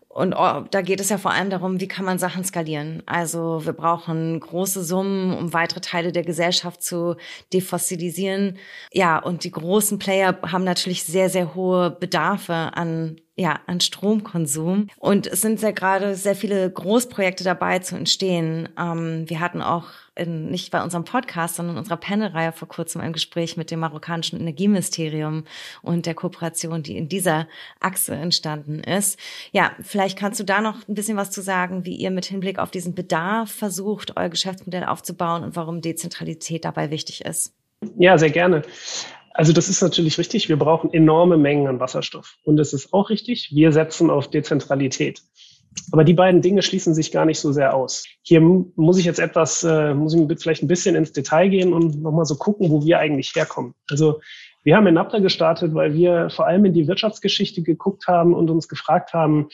und 0.08 0.34
oh, 0.34 0.64
da 0.70 0.80
geht 0.80 1.00
es 1.00 1.10
ja 1.10 1.18
vor 1.18 1.32
allem 1.32 1.50
darum, 1.50 1.80
wie 1.80 1.88
kann 1.88 2.04
man 2.04 2.18
Sachen 2.18 2.42
skalieren. 2.42 3.02
Also 3.06 3.64
wir 3.64 3.74
brauchen 3.74 4.40
große 4.40 4.82
Summen, 4.82 5.36
um 5.36 5.52
weitere 5.52 5.80
Teile 5.80 6.12
der 6.12 6.24
Gesellschaft 6.24 6.82
zu 6.82 7.16
defossilisieren. 7.52 8.58
Ja, 8.92 9.18
und 9.18 9.44
die 9.44 9.50
großen 9.50 9.98
Player 9.98 10.36
haben 10.50 10.64
natürlich 10.64 11.04
sehr, 11.04 11.28
sehr 11.28 11.54
hohe 11.54 11.90
Bedarfe 11.90 12.54
an 12.54 13.20
ja, 13.38 13.60
an 13.66 13.80
Stromkonsum. 13.80 14.88
Und 14.98 15.28
es 15.28 15.42
sind 15.42 15.62
ja 15.62 15.70
gerade 15.70 16.16
sehr 16.16 16.34
viele 16.34 16.68
Großprojekte 16.68 17.44
dabei 17.44 17.78
zu 17.78 17.94
entstehen. 17.94 18.68
Ähm, 18.76 19.30
wir 19.30 19.38
hatten 19.38 19.62
auch 19.62 19.84
in, 20.18 20.50
nicht 20.50 20.70
bei 20.70 20.82
unserem 20.82 21.04
Podcast, 21.04 21.56
sondern 21.56 21.76
in 21.76 21.78
unserer 21.78 21.96
Panelreihe 21.96 22.52
vor 22.52 22.68
kurzem 22.68 23.00
ein 23.00 23.12
Gespräch 23.12 23.56
mit 23.56 23.70
dem 23.70 23.80
marokkanischen 23.80 24.40
Energieministerium 24.40 25.44
und 25.82 26.06
der 26.06 26.14
Kooperation, 26.14 26.82
die 26.82 26.96
in 26.96 27.08
dieser 27.08 27.46
Achse 27.80 28.14
entstanden 28.14 28.80
ist. 28.80 29.18
Ja, 29.52 29.72
vielleicht 29.82 30.18
kannst 30.18 30.40
du 30.40 30.44
da 30.44 30.60
noch 30.60 30.86
ein 30.88 30.94
bisschen 30.94 31.16
was 31.16 31.30
zu 31.30 31.42
sagen, 31.42 31.84
wie 31.84 31.94
ihr 31.94 32.10
mit 32.10 32.26
Hinblick 32.26 32.58
auf 32.58 32.70
diesen 32.70 32.94
Bedarf 32.94 33.50
versucht, 33.50 34.16
euer 34.16 34.28
Geschäftsmodell 34.28 34.84
aufzubauen 34.84 35.44
und 35.44 35.56
warum 35.56 35.80
Dezentralität 35.80 36.64
dabei 36.64 36.90
wichtig 36.90 37.24
ist. 37.24 37.54
Ja, 37.96 38.18
sehr 38.18 38.30
gerne. 38.30 38.62
Also 39.38 39.52
das 39.52 39.68
ist 39.68 39.80
natürlich 39.82 40.18
richtig. 40.18 40.48
Wir 40.48 40.56
brauchen 40.58 40.92
enorme 40.92 41.36
Mengen 41.36 41.68
an 41.68 41.78
Wasserstoff. 41.78 42.38
Und 42.42 42.58
es 42.58 42.72
ist 42.72 42.92
auch 42.92 43.08
richtig, 43.08 43.50
wir 43.54 43.70
setzen 43.70 44.10
auf 44.10 44.28
Dezentralität. 44.28 45.22
Aber 45.92 46.04
die 46.04 46.14
beiden 46.14 46.42
Dinge 46.42 46.62
schließen 46.62 46.94
sich 46.94 47.12
gar 47.12 47.24
nicht 47.24 47.40
so 47.40 47.52
sehr 47.52 47.74
aus. 47.74 48.04
Hier 48.22 48.40
muss 48.40 48.98
ich 48.98 49.04
jetzt 49.04 49.20
etwas, 49.20 49.64
äh, 49.64 49.94
muss 49.94 50.14
ich 50.14 50.40
vielleicht 50.40 50.62
ein 50.62 50.68
bisschen 50.68 50.94
ins 50.94 51.12
Detail 51.12 51.48
gehen 51.48 51.72
und 51.72 52.02
nochmal 52.02 52.24
so 52.24 52.36
gucken, 52.36 52.70
wo 52.70 52.84
wir 52.84 52.98
eigentlich 52.98 53.32
herkommen. 53.34 53.74
Also 53.90 54.20
wir 54.64 54.76
haben 54.76 54.86
in 54.86 54.94
NAPTA 54.94 55.20
gestartet, 55.20 55.74
weil 55.74 55.94
wir 55.94 56.30
vor 56.30 56.46
allem 56.46 56.64
in 56.64 56.74
die 56.74 56.88
Wirtschaftsgeschichte 56.88 57.62
geguckt 57.62 58.06
haben 58.06 58.34
und 58.34 58.50
uns 58.50 58.68
gefragt 58.68 59.14
haben, 59.14 59.48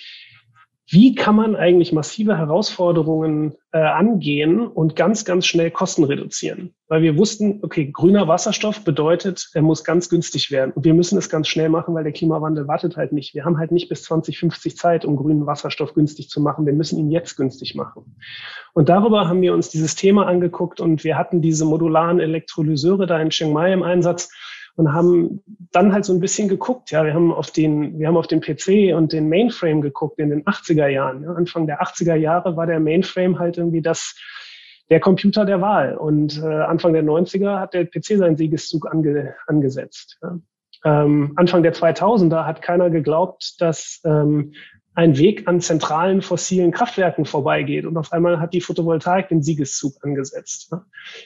wie 0.87 1.15
kann 1.15 1.35
man 1.35 1.57
eigentlich 1.57 1.93
massive 1.93 2.37
Herausforderungen 2.37 3.55
äh, 3.73 3.79
angehen 3.79 4.67
und 4.67 4.97
ganz, 4.97 5.25
ganz 5.25 5.47
schnell 5.47 5.71
Kosten 5.71 6.05
reduzieren? 6.05 6.75
Weil 6.89 7.01
wir 7.01 7.17
wussten, 7.17 7.61
okay, 7.63 7.91
grüner 7.91 8.29
Wasserstoff 8.29 8.85
bedeutet, 8.85 9.49
er 9.55 9.63
muss 9.63 9.83
ganz 9.83 10.11
günstig 10.11 10.51
werden. 10.51 10.73
Und 10.73 10.85
wir 10.85 10.93
müssen 10.93 11.17
es 11.17 11.31
ganz 11.31 11.49
schnell 11.49 11.71
machen, 11.71 11.95
weil 11.95 12.05
der 12.05 12.13
Klimawandel 12.13 12.69
wartet 12.69 12.99
halt 12.99 13.13
nicht. 13.13 13.35
Wir 13.35 13.47
haben 13.47 13.57
halt 13.57 13.73
nicht 13.73 13.89
bis 13.89 14.03
2050 14.03 14.77
Zeit, 14.77 15.05
um 15.07 15.17
grünen 15.17 15.47
Wasserstoff 15.47 15.95
günstig 15.95 16.29
zu 16.29 16.43
machen. 16.43 16.67
Wir 16.67 16.75
müssen 16.75 16.99
ihn 16.99 17.11
jetzt 17.11 17.37
günstig 17.37 17.75
machen. 17.75 18.17
Und 18.75 18.91
darüber 18.91 19.27
haben 19.27 19.41
wir 19.41 19.55
uns 19.55 19.71
dieses 19.71 19.95
Thema 19.95 20.27
angeguckt 20.27 20.81
und 20.81 21.03
wir 21.03 21.17
hatten 21.17 21.41
diese 21.41 21.65
modularen 21.65 22.21
Elektrolyseure 22.21 23.07
da 23.07 23.19
in 23.21 23.31
Chiang 23.31 23.55
Mai 23.55 23.73
im 23.73 23.83
Einsatz 23.83 24.31
und 24.77 24.93
haben 24.93 25.43
dann 25.73 25.93
halt 25.93 26.05
so 26.05 26.13
ein 26.13 26.21
bisschen 26.21 26.49
geguckt. 26.49 26.91
Ja, 26.91 27.05
wir 27.05 27.15
haben 27.15 27.33
auf 27.33 27.51
den, 27.51 27.99
wir 27.99 28.09
haben 28.09 28.17
auf 28.17 28.27
den 28.27 28.41
PC 28.41 28.95
und 28.97 29.13
den 29.13 29.29
Mainframe 29.29 29.81
geguckt 29.81 30.19
in 30.19 30.31
den 30.31 30.45
80er 30.45 30.89
Jahren. 30.89 31.23
Ja. 31.23 31.33
Anfang 31.35 31.67
der 31.67 31.83
80er 31.83 32.17
Jahre 32.17 32.57
war 32.57 32.67
der 32.67 32.81
Mainframe 32.81 33.39
halt 33.39 33.57
irgendwie 33.57 33.83
das, 33.83 34.17
der 34.91 35.01
Computer 35.01 35.45
der 35.45 35.61
Wahl. 35.61 35.97
Und 35.97 36.43
äh, 36.43 36.47
Anfang 36.47 36.93
der 36.93 37.05
90er 37.05 37.61
hat 37.61 37.75
der 37.75 37.85
PC 37.85 38.19
seinen 38.19 38.37
Siegeszug 38.37 38.91
ange, 38.91 39.35
angesetzt. 39.47 40.19
Ja. 40.23 40.39
Ähm, 40.85 41.33
Anfang 41.37 41.63
der 41.63 41.75
2000er 41.75 42.45
hat 42.45 42.61
keiner 42.61 42.91
geglaubt, 42.91 43.57
dass 43.61 44.01
ähm, 44.05 44.53
ein 44.95 45.19
Weg 45.19 45.49
an 45.49 45.61
zentralen 45.61 46.23
fossilen 46.23 46.71
Kraftwerken 46.71 47.25
vorbeigeht. 47.25 47.85
Und 47.85 47.97
auf 47.97 48.13
einmal 48.13 48.41
hat 48.41 48.55
die 48.55 48.61
Photovoltaik 48.61 49.29
den 49.29 49.43
Siegeszug 49.43 49.95
angesetzt. 50.03 50.73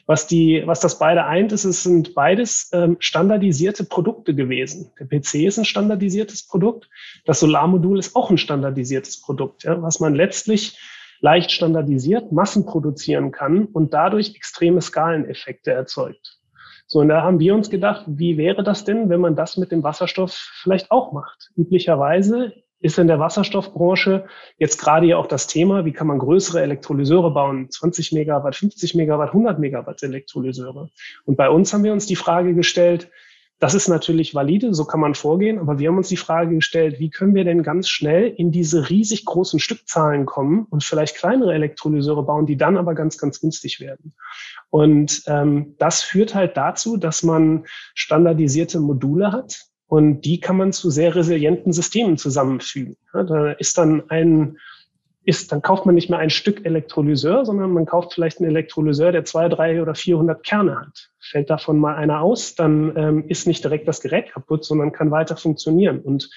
Was, 0.07 0.27
die, 0.27 0.63
was 0.65 0.81
das 0.81 0.99
beide 0.99 1.25
eint, 1.25 1.53
ist, 1.53 1.65
es 1.65 1.83
sind 1.83 2.15
beides 2.15 2.71
ähm, 2.73 2.97
standardisierte 2.99 3.85
Produkte 3.85 4.35
gewesen. 4.35 4.91
Der 4.99 5.07
PC 5.07 5.47
ist 5.47 5.59
ein 5.59 5.67
standardisiertes 5.67 6.47
Produkt. 6.47 6.89
Das 7.27 7.41
Solarmodul 7.41 7.99
ist 7.99 8.17
auch 8.17 8.31
ein 8.31 8.39
standardisiertes 8.39 9.21
Produkt, 9.21 9.65
ja, 9.65 9.81
was 9.83 10.01
man 10.01 10.15
letztlich 10.15 10.79
leicht 11.21 11.51
standardisiert, 11.51 12.33
Massen 12.33 12.65
produzieren 12.65 13.33
kann 13.33 13.67
und 13.67 13.93
dadurch 13.93 14.35
extreme 14.35 14.81
Skaleneffekte 14.81 15.73
erzeugt. 15.73 16.39
So, 16.87 17.01
und 17.01 17.09
da 17.09 17.23
haben 17.23 17.39
wir 17.39 17.55
uns 17.55 17.69
gedacht, 17.69 18.05
wie 18.07 18.39
wäre 18.39 18.63
das 18.63 18.85
denn, 18.85 19.11
wenn 19.11 19.21
man 19.21 19.37
das 19.37 19.59
mit 19.59 19.73
dem 19.73 19.83
Wasserstoff 19.83 20.33
vielleicht 20.63 20.91
auch 20.91 21.13
macht? 21.13 21.51
Üblicherweise 21.55 22.55
ist 22.81 22.99
in 22.99 23.09
der 23.09 23.19
Wasserstoffbranche 23.19 24.27
jetzt 24.57 24.79
gerade 24.79 25.07
ja 25.07 25.17
auch 25.17 25.27
das 25.27 25.47
Thema, 25.47 25.85
wie 25.85 25.93
kann 25.93 26.07
man 26.07 26.19
größere 26.19 26.63
Elektrolyseure 26.63 27.33
bauen, 27.33 27.71
20 27.71 28.13
Megawatt, 28.13 28.57
50 28.57 28.95
Megawatt, 28.95 29.29
100 29.29 29.59
Megawatt 29.59 30.03
Elektrolyseure. 30.03 30.91
Und 31.25 31.37
bei 31.37 31.51
uns 31.51 31.73
haben 31.73 31.85
wir 31.85 31.93
uns 31.93 32.07
die 32.07 32.17
Frage 32.17 32.55
gestellt, 32.55 33.11
das 33.61 33.75
ist 33.75 33.89
natürlich 33.89 34.37
valide, 34.37 34.73
so 34.73 34.85
kann 34.85 35.01
man 35.01 35.17
vorgehen, 35.17 35.59
aber 35.59 35.81
wir 35.81 35.89
haben 35.89 35.97
uns 35.97 36.09
die 36.09 36.17
Frage 36.17 36.55
gestellt, 36.55 37.01
wie 37.01 37.11
können 37.11 37.35
wir 37.35 37.43
denn 37.43 37.65
ganz 37.65 37.89
schnell 37.89 38.29
in 38.29 38.53
diese 38.53 38.89
riesig 38.89 39.25
großen 39.25 39.59
Stückzahlen 39.59 40.27
kommen 40.27 40.67
und 40.71 40.85
vielleicht 40.85 41.17
kleinere 41.17 41.55
Elektrolyseure 41.55 42.23
bauen, 42.23 42.47
die 42.47 42.57
dann 42.57 42.77
aber 42.77 42.95
ganz, 42.95 43.19
ganz 43.19 43.41
günstig 43.41 43.81
werden. 43.81 44.15
Und 44.71 45.23
ähm, 45.27 45.75
das 45.79 46.03
führt 46.03 46.37
halt 46.37 46.57
dazu, 46.57 46.97
dass 46.97 47.25
man 47.25 47.67
standardisierte 47.95 48.79
Module 48.79 49.33
hat, 49.33 49.68
und 49.89 50.21
die 50.21 50.39
kann 50.39 50.59
man 50.59 50.73
zu 50.73 50.91
sehr 50.91 51.15
resilienten 51.15 51.73
Systemen 51.73 52.19
zusammenfügen. 52.19 52.97
Ja, 53.15 53.23
da 53.25 53.53
ist 53.53 53.79
dann 53.79 54.09
ein, 54.11 54.59
ist, 55.25 55.51
dann 55.51 55.63
kauft 55.63 55.87
man 55.87 55.95
nicht 55.95 56.11
mehr 56.11 56.19
ein 56.19 56.29
Stück 56.31 56.65
Elektrolyseur, 56.67 57.47
sondern 57.47 57.73
man 57.73 57.87
kauft 57.87 58.13
vielleicht 58.13 58.39
einen 58.39 58.51
Elektrolyseur, 58.51 59.13
der 59.13 59.25
zwei, 59.25 59.49
drei 59.49 59.81
oder 59.81 59.95
400 59.95 60.45
Kerne 60.45 60.79
hat. 60.79 61.11
Fällt 61.19 61.49
davon 61.49 61.79
mal 61.79 61.97
einer 61.97 62.21
aus, 62.21 62.55
dann 62.55 62.93
ähm, 62.97 63.25
ist 63.29 63.47
nicht 63.47 63.65
direkt 63.65 63.89
das 63.89 64.03
Gerät 64.03 64.31
kaputt, 64.31 64.65
sondern 64.65 64.93
kann 64.93 65.11
weiter 65.11 65.39
funktionieren. 65.39 66.01
Und 66.01 66.31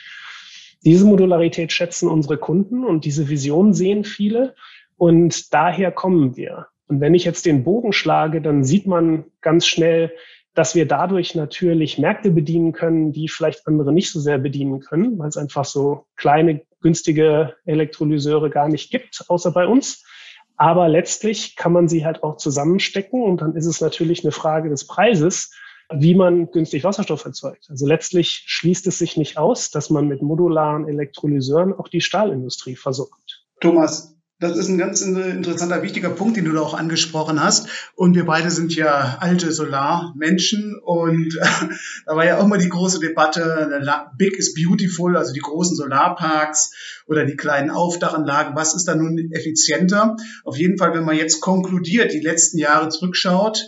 diese 0.84 1.05
Modularität 1.05 1.74
schätzen 1.74 2.10
unsere 2.10 2.38
Kunden 2.38 2.86
und 2.86 3.03
diese 3.03 3.27
Vision 3.27 3.74
sehen 3.74 4.05
viele. 4.05 4.55
Und 4.96 5.53
daher 5.53 5.91
kommen 5.91 6.38
wir. 6.38 6.67
Und 6.88 7.01
wenn 7.01 7.15
ich 7.15 7.25
jetzt 7.25 7.46
den 7.46 7.63
Bogen 7.65 7.91
schlage, 7.91 8.41
dann 8.41 8.63
sieht 8.63 8.88
man 8.88 9.25
ganz 9.41 9.67
schnell, 9.67 10.13
dass 10.53 10.75
wir 10.75 10.88
dadurch 10.88 11.36
natürlich 11.36 11.98
Märkte 11.98 12.31
bedienen 12.31 12.74
können, 12.74 13.12
die 13.12 13.29
vielleicht 13.29 13.67
andere 13.67 13.93
nicht 13.93 14.12
so 14.12 14.20
sehr 14.20 14.38
bedienen 14.38 14.81
können, 14.81 15.17
weil 15.17 15.29
es 15.29 15.38
einfach 15.38 15.65
so 15.65 16.05
kleine, 16.15 16.62
günstige 16.81 17.55
Elektrolyseure 17.65 18.50
gar 18.50 18.67
nicht 18.67 18.91
gibt, 18.91 19.25
außer 19.27 19.51
bei 19.51 19.65
uns. 19.65 20.03
Aber 20.58 20.89
letztlich 20.89 21.55
kann 21.55 21.72
man 21.72 21.88
sie 21.88 22.05
halt 22.05 22.24
auch 22.24 22.38
zusammenstecken 22.38 23.24
und 23.24 23.41
dann 23.41 23.55
ist 23.55 23.65
es 23.65 23.81
natürlich 23.81 24.24
eine 24.24 24.31
Frage 24.31 24.70
des 24.70 24.88
Preises, 24.88 25.51
wie 25.93 26.15
man 26.15 26.51
günstig 26.51 26.84
Wasserstoff 26.84 27.25
erzeugt. 27.25 27.67
Also 27.70 27.88
letztlich 27.88 28.43
schließt 28.46 28.88
es 28.88 28.98
sich 28.98 29.17
nicht 29.17 29.38
aus, 29.38 29.72
dass 29.72 29.89
man 29.89 30.08
mit 30.08 30.22
modularen 30.22 30.88
Elektrolyseuren 30.88 31.74
auch 31.74 31.88
die 31.88 32.01
Stahlindustrie 32.01 32.75
versorgt. 32.75 33.46
Thomas, 33.60 34.15
das 34.42 34.58
ist 34.58 34.70
ein 34.70 34.80
ganz 34.80 35.02
interessanter, 35.02 35.84
wichtiger 35.84 36.10
Punkt, 36.10 36.36
den 36.36 36.46
du 36.46 36.52
da 36.52 36.62
auch 36.62 36.74
angesprochen 36.74 37.42
hast. 37.42 37.68
Und 37.96 38.16
wir 38.16 38.26
beide 38.26 38.50
sind 38.50 38.76
ja 38.76 39.18
alte 39.20 39.52
Solarmenschen. 39.52 40.80
Und 40.84 41.38
äh, 41.40 41.46
da 42.08 42.16
war 42.16 42.26
ja 42.26 42.40
auch 42.40 42.48
mal 42.48 42.58
die 42.58 42.70
große 42.70 43.00
Debatte, 43.00 43.70
Big 44.18 44.38
is 44.38 44.56
beautiful, 44.56 45.16
also 45.16 45.32
die 45.32 45.42
großen 45.42 45.76
Solarparks 45.76 46.74
oder 47.06 47.26
die 47.26 47.36
kleinen 47.36 47.70
Aufdachanlagen. 47.70 48.56
Was 48.56 48.74
ist 48.74 48.88
da 48.88 48.96
nun 48.96 49.32
effizienter? 49.32 50.16
Auf 50.44 50.58
jeden 50.58 50.80
Fall, 50.80 50.96
wenn 50.96 51.06
man 51.06 51.16
jetzt 51.16 51.40
konkludiert, 51.40 52.12
die 52.12 52.20
letzten 52.20 52.58
Jahre 52.58 52.90
zurückschaut, 52.90 53.68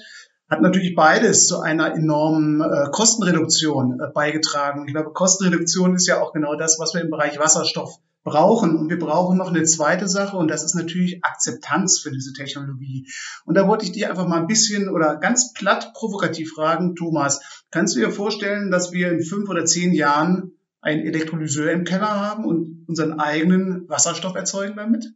hat 0.50 0.62
natürlich 0.62 0.96
beides 0.96 1.48
zu 1.48 1.62
einer 1.62 1.94
enormen 1.94 2.62
äh, 2.62 2.90
Kostenreduktion 2.92 4.00
äh, 4.00 4.12
beigetragen. 4.12 4.86
Ich 4.88 4.94
glaube, 4.94 5.14
Kostenreduktion 5.14 5.96
ist 5.96 6.08
ja 6.08 6.20
auch 6.20 6.34
genau 6.34 6.56
das, 6.56 6.80
was 6.80 6.96
wir 6.96 7.02
im 7.02 7.12
Bereich 7.12 7.38
Wasserstoff 7.38 8.00
brauchen. 8.24 8.76
Und 8.78 8.90
wir 8.90 9.00
brauchen 9.00 9.38
noch 9.38 9.50
eine 9.50 9.64
zweite 9.64 10.08
Sache 10.08 10.38
und 10.38 10.50
das 10.50 10.64
ist 10.64 10.76
natürlich 10.76 11.24
Akzeptanz 11.24 12.00
für 12.00 12.12
diese 12.12 12.34
Technologie. 12.34 13.08
Und 13.46 13.56
da 13.56 13.68
wollte 13.68 13.86
ich 13.86 13.92
dir 13.92 14.10
einfach 14.10 14.28
mal 14.28 14.40
ein 14.40 14.48
bisschen 14.48 14.90
oder 14.90 15.18
ganz 15.18 15.54
platt 15.54 15.94
provokativ 15.94 16.54
fragen, 16.54 16.96
Thomas, 16.96 17.64
kannst 17.72 17.96
du 17.96 18.00
dir 18.00 18.12
vorstellen, 18.12 18.72
dass 18.72 18.92
wir 18.92 19.12
in 19.12 19.24
fünf 19.24 19.50
oder 19.50 19.66
zehn 19.66 19.94
Jahren 19.94 20.54
ein 20.82 21.00
Elektrolyseur 21.00 21.72
im 21.72 21.86
Keller 21.86 22.20
haben 22.20 22.46
und 22.46 22.86
unseren 22.88 23.20
eigenen 23.20 23.88
Wasserstoff 23.88 24.36
erzeugen 24.36 24.76
damit? 24.76 25.14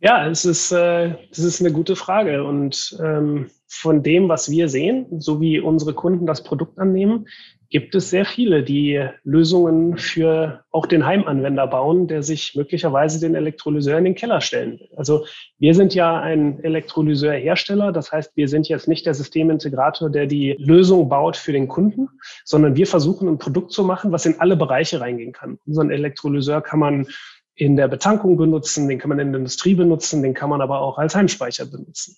Ja, 0.00 0.26
es 0.28 0.44
ist, 0.44 0.72
äh, 0.72 1.14
das 1.30 1.38
ist 1.38 1.60
eine 1.60 1.72
gute 1.72 1.94
Frage. 1.94 2.44
Und 2.44 2.98
ähm, 3.00 3.50
von 3.68 4.02
dem, 4.02 4.28
was 4.28 4.50
wir 4.50 4.68
sehen, 4.68 5.20
so 5.20 5.40
wie 5.40 5.60
unsere 5.60 5.94
Kunden 5.94 6.26
das 6.26 6.42
Produkt 6.42 6.78
annehmen, 6.78 7.28
gibt 7.72 7.94
es 7.94 8.10
sehr 8.10 8.26
viele, 8.26 8.62
die 8.62 9.04
Lösungen 9.24 9.96
für 9.96 10.62
auch 10.70 10.84
den 10.84 11.06
Heimanwender 11.06 11.66
bauen, 11.66 12.06
der 12.06 12.22
sich 12.22 12.54
möglicherweise 12.54 13.18
den 13.18 13.34
Elektrolyseur 13.34 13.96
in 13.96 14.04
den 14.04 14.14
Keller 14.14 14.42
stellen 14.42 14.78
will. 14.78 14.90
Also 14.96 15.24
wir 15.58 15.74
sind 15.74 15.94
ja 15.94 16.20
ein 16.20 16.62
Elektrolyseurhersteller, 16.62 17.90
das 17.90 18.12
heißt, 18.12 18.36
wir 18.36 18.48
sind 18.48 18.68
jetzt 18.68 18.88
nicht 18.88 19.06
der 19.06 19.14
Systemintegrator, 19.14 20.10
der 20.10 20.26
die 20.26 20.54
Lösung 20.58 21.08
baut 21.08 21.36
für 21.36 21.52
den 21.52 21.66
Kunden, 21.66 22.08
sondern 22.44 22.76
wir 22.76 22.86
versuchen 22.86 23.26
ein 23.26 23.38
Produkt 23.38 23.72
zu 23.72 23.84
machen, 23.84 24.12
was 24.12 24.26
in 24.26 24.38
alle 24.38 24.56
Bereiche 24.56 25.00
reingehen 25.00 25.32
kann. 25.32 25.58
Unseren 25.66 25.90
Elektrolyseur 25.90 26.60
kann 26.60 26.78
man 26.78 27.06
in 27.54 27.76
der 27.76 27.86
Betankung 27.86 28.36
benutzen, 28.36 28.88
den 28.88 28.98
kann 28.98 29.10
man 29.10 29.18
in 29.18 29.32
der 29.32 29.38
Industrie 29.40 29.74
benutzen, 29.74 30.22
den 30.22 30.32
kann 30.32 30.48
man 30.48 30.62
aber 30.62 30.80
auch 30.80 30.96
als 30.96 31.14
Heimspeicher 31.14 31.66
benutzen. 31.66 32.16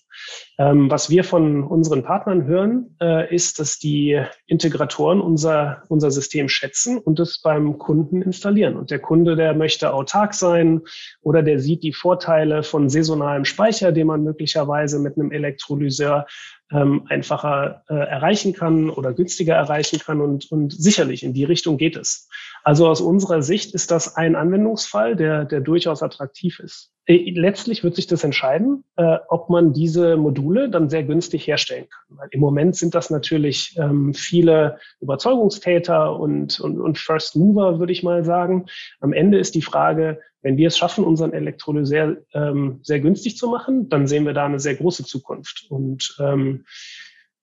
Ähm, 0.57 0.89
was 0.89 1.09
wir 1.09 1.25
von 1.25 1.63
unseren 1.63 2.03
Partnern 2.03 2.45
hören, 2.45 2.95
äh, 3.01 3.33
ist, 3.33 3.59
dass 3.59 3.77
die 3.77 4.21
Integratoren 4.47 5.19
unser, 5.19 5.83
unser 5.89 6.09
System 6.09 6.47
schätzen 6.47 6.97
und 6.97 7.19
es 7.19 7.41
beim 7.41 7.77
Kunden 7.77 8.21
installieren. 8.21 8.77
Und 8.77 8.91
der 8.91 8.99
Kunde, 8.99 9.35
der 9.35 9.53
möchte 9.53 9.93
autark 9.93 10.33
sein 10.33 10.81
oder 11.21 11.43
der 11.43 11.59
sieht 11.59 11.83
die 11.83 11.93
Vorteile 11.93 12.63
von 12.63 12.89
saisonalem 12.89 13.43
Speicher, 13.43 13.91
den 13.91 14.07
man 14.07 14.23
möglicherweise 14.23 14.99
mit 14.99 15.17
einem 15.17 15.31
Elektrolyseur 15.31 16.27
ähm, 16.71 17.05
einfacher 17.09 17.83
äh, 17.89 17.93
erreichen 17.93 18.53
kann 18.53 18.89
oder 18.89 19.13
günstiger 19.13 19.55
erreichen 19.55 19.99
kann. 19.99 20.21
Und, 20.21 20.51
und 20.51 20.71
sicherlich 20.73 21.23
in 21.23 21.33
die 21.33 21.43
Richtung 21.43 21.77
geht 21.77 21.97
es. 21.97 22.29
Also 22.65 22.87
aus 22.87 22.99
unserer 22.99 23.43
Sicht 23.43 23.75
ist 23.75 23.91
das 23.91 24.15
ein 24.15 24.35
Anwendungsfall, 24.35 25.15
der, 25.15 25.45
der 25.45 25.61
durchaus 25.61 26.01
attraktiv 26.01 26.59
ist. 26.59 26.91
Äh, 27.05 27.29
letztlich 27.29 27.83
wird 27.83 27.95
sich 27.95 28.07
das 28.07 28.23
entscheiden, 28.23 28.83
äh, 28.95 29.19
ob 29.29 29.51
man 29.51 29.71
diese 29.71 30.17
Module 30.17 30.71
dann 30.71 30.89
sehr 30.89 31.03
günstig 31.03 31.45
herstellen 31.45 31.85
kann. 31.87 32.17
Weil 32.17 32.29
im 32.31 32.39
Moment 32.39 32.75
sind 32.75 32.95
das 32.95 33.11
natürlich 33.11 33.77
ähm, 33.77 34.15
viele 34.15 34.79
Überzeugungstäter 34.99 36.19
und, 36.19 36.59
und, 36.59 36.81
und 36.81 36.97
First 36.97 37.35
Mover, 37.35 37.77
würde 37.77 37.93
ich 37.93 38.01
mal 38.01 38.25
sagen. 38.25 38.65
Am 38.99 39.13
Ende 39.13 39.37
ist 39.37 39.53
die 39.53 39.61
Frage, 39.61 40.19
wenn 40.41 40.57
wir 40.57 40.69
es 40.69 40.77
schaffen, 40.79 41.03
unseren 41.03 41.33
Elektrolyseur 41.33 42.17
ähm, 42.33 42.79
sehr 42.81 42.99
günstig 42.99 43.37
zu 43.37 43.47
machen, 43.47 43.89
dann 43.89 44.07
sehen 44.07 44.25
wir 44.25 44.33
da 44.33 44.45
eine 44.45 44.59
sehr 44.59 44.75
große 44.75 45.05
Zukunft. 45.05 45.67
Und 45.69 46.17
ähm, 46.19 46.65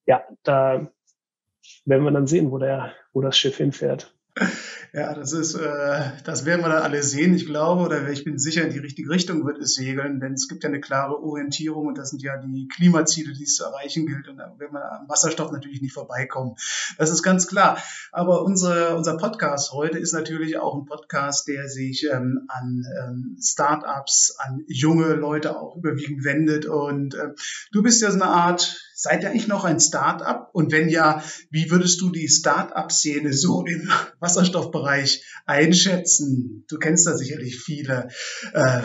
ja, 0.05 0.21
da 0.43 0.91
werden 1.85 2.03
wir 2.03 2.11
dann 2.11 2.27
sehen, 2.27 2.51
wo, 2.51 2.57
der, 2.57 2.91
wo 3.13 3.21
das 3.21 3.37
Schiff 3.37 3.55
hinfährt. 3.55 4.13
Ja, 4.95 5.15
das 5.15 5.33
ist, 5.33 5.55
äh, 5.55 6.11
das 6.23 6.45
werden 6.45 6.61
wir 6.61 6.69
dann 6.69 6.83
alle 6.83 7.01
sehen. 7.01 7.33
Ich 7.33 7.47
glaube 7.47 7.83
oder 7.83 8.07
ich 8.09 8.23
bin 8.23 8.37
sicher, 8.37 8.63
in 8.63 8.71
die 8.71 8.79
richtige 8.79 9.09
Richtung 9.09 9.43
wird 9.43 9.57
es 9.57 9.73
segeln, 9.73 10.19
denn 10.19 10.33
es 10.33 10.47
gibt 10.47 10.63
ja 10.63 10.69
eine 10.69 10.81
klare 10.81 11.19
Orientierung 11.19 11.87
und 11.87 11.97
das 11.97 12.11
sind 12.11 12.21
ja 12.21 12.37
die 12.37 12.67
Klimaziele, 12.67 13.33
die 13.33 13.43
es 13.43 13.55
zu 13.55 13.63
erreichen 13.63 14.05
gilt. 14.05 14.27
Und 14.27 14.37
da 14.37 14.53
werden 14.59 14.73
wir 14.73 14.91
am 14.91 15.09
Wasserstoff 15.09 15.51
natürlich 15.51 15.81
nicht 15.81 15.93
vorbeikommen. 15.93 16.55
Das 16.99 17.09
ist 17.09 17.23
ganz 17.23 17.47
klar. 17.47 17.79
Aber 18.11 18.43
unsere, 18.43 18.95
unser 18.95 19.17
Podcast 19.17 19.71
heute 19.71 19.97
ist 19.97 20.13
natürlich 20.13 20.59
auch 20.59 20.75
ein 20.75 20.85
Podcast, 20.85 21.47
der 21.47 21.67
sich 21.67 22.07
ähm, 22.11 22.45
an 22.47 22.85
ähm, 23.03 23.37
Startups, 23.41 24.35
an 24.37 24.63
junge 24.67 25.13
Leute 25.15 25.59
auch 25.59 25.75
überwiegend 25.75 26.23
wendet. 26.23 26.67
Und 26.67 27.15
äh, 27.15 27.29
du 27.71 27.81
bist 27.81 27.99
ja 28.03 28.11
so 28.11 28.21
eine 28.21 28.29
Art 28.29 28.79
Seid 28.95 29.23
ihr 29.23 29.29
eigentlich 29.29 29.47
noch 29.47 29.63
ein 29.63 29.79
Start-up? 29.79 30.49
Und 30.53 30.71
wenn 30.71 30.89
ja, 30.89 31.23
wie 31.49 31.69
würdest 31.71 32.01
du 32.01 32.09
die 32.09 32.27
Start-up-Szene 32.27 33.33
so 33.33 33.65
im 33.65 33.89
Wasserstoffbereich 34.19 35.23
einschätzen? 35.45 36.65
Du 36.67 36.77
kennst 36.77 37.07
da 37.07 37.15
sicherlich 37.17 37.59
viele. 37.59 38.09
Äh, 38.53 38.81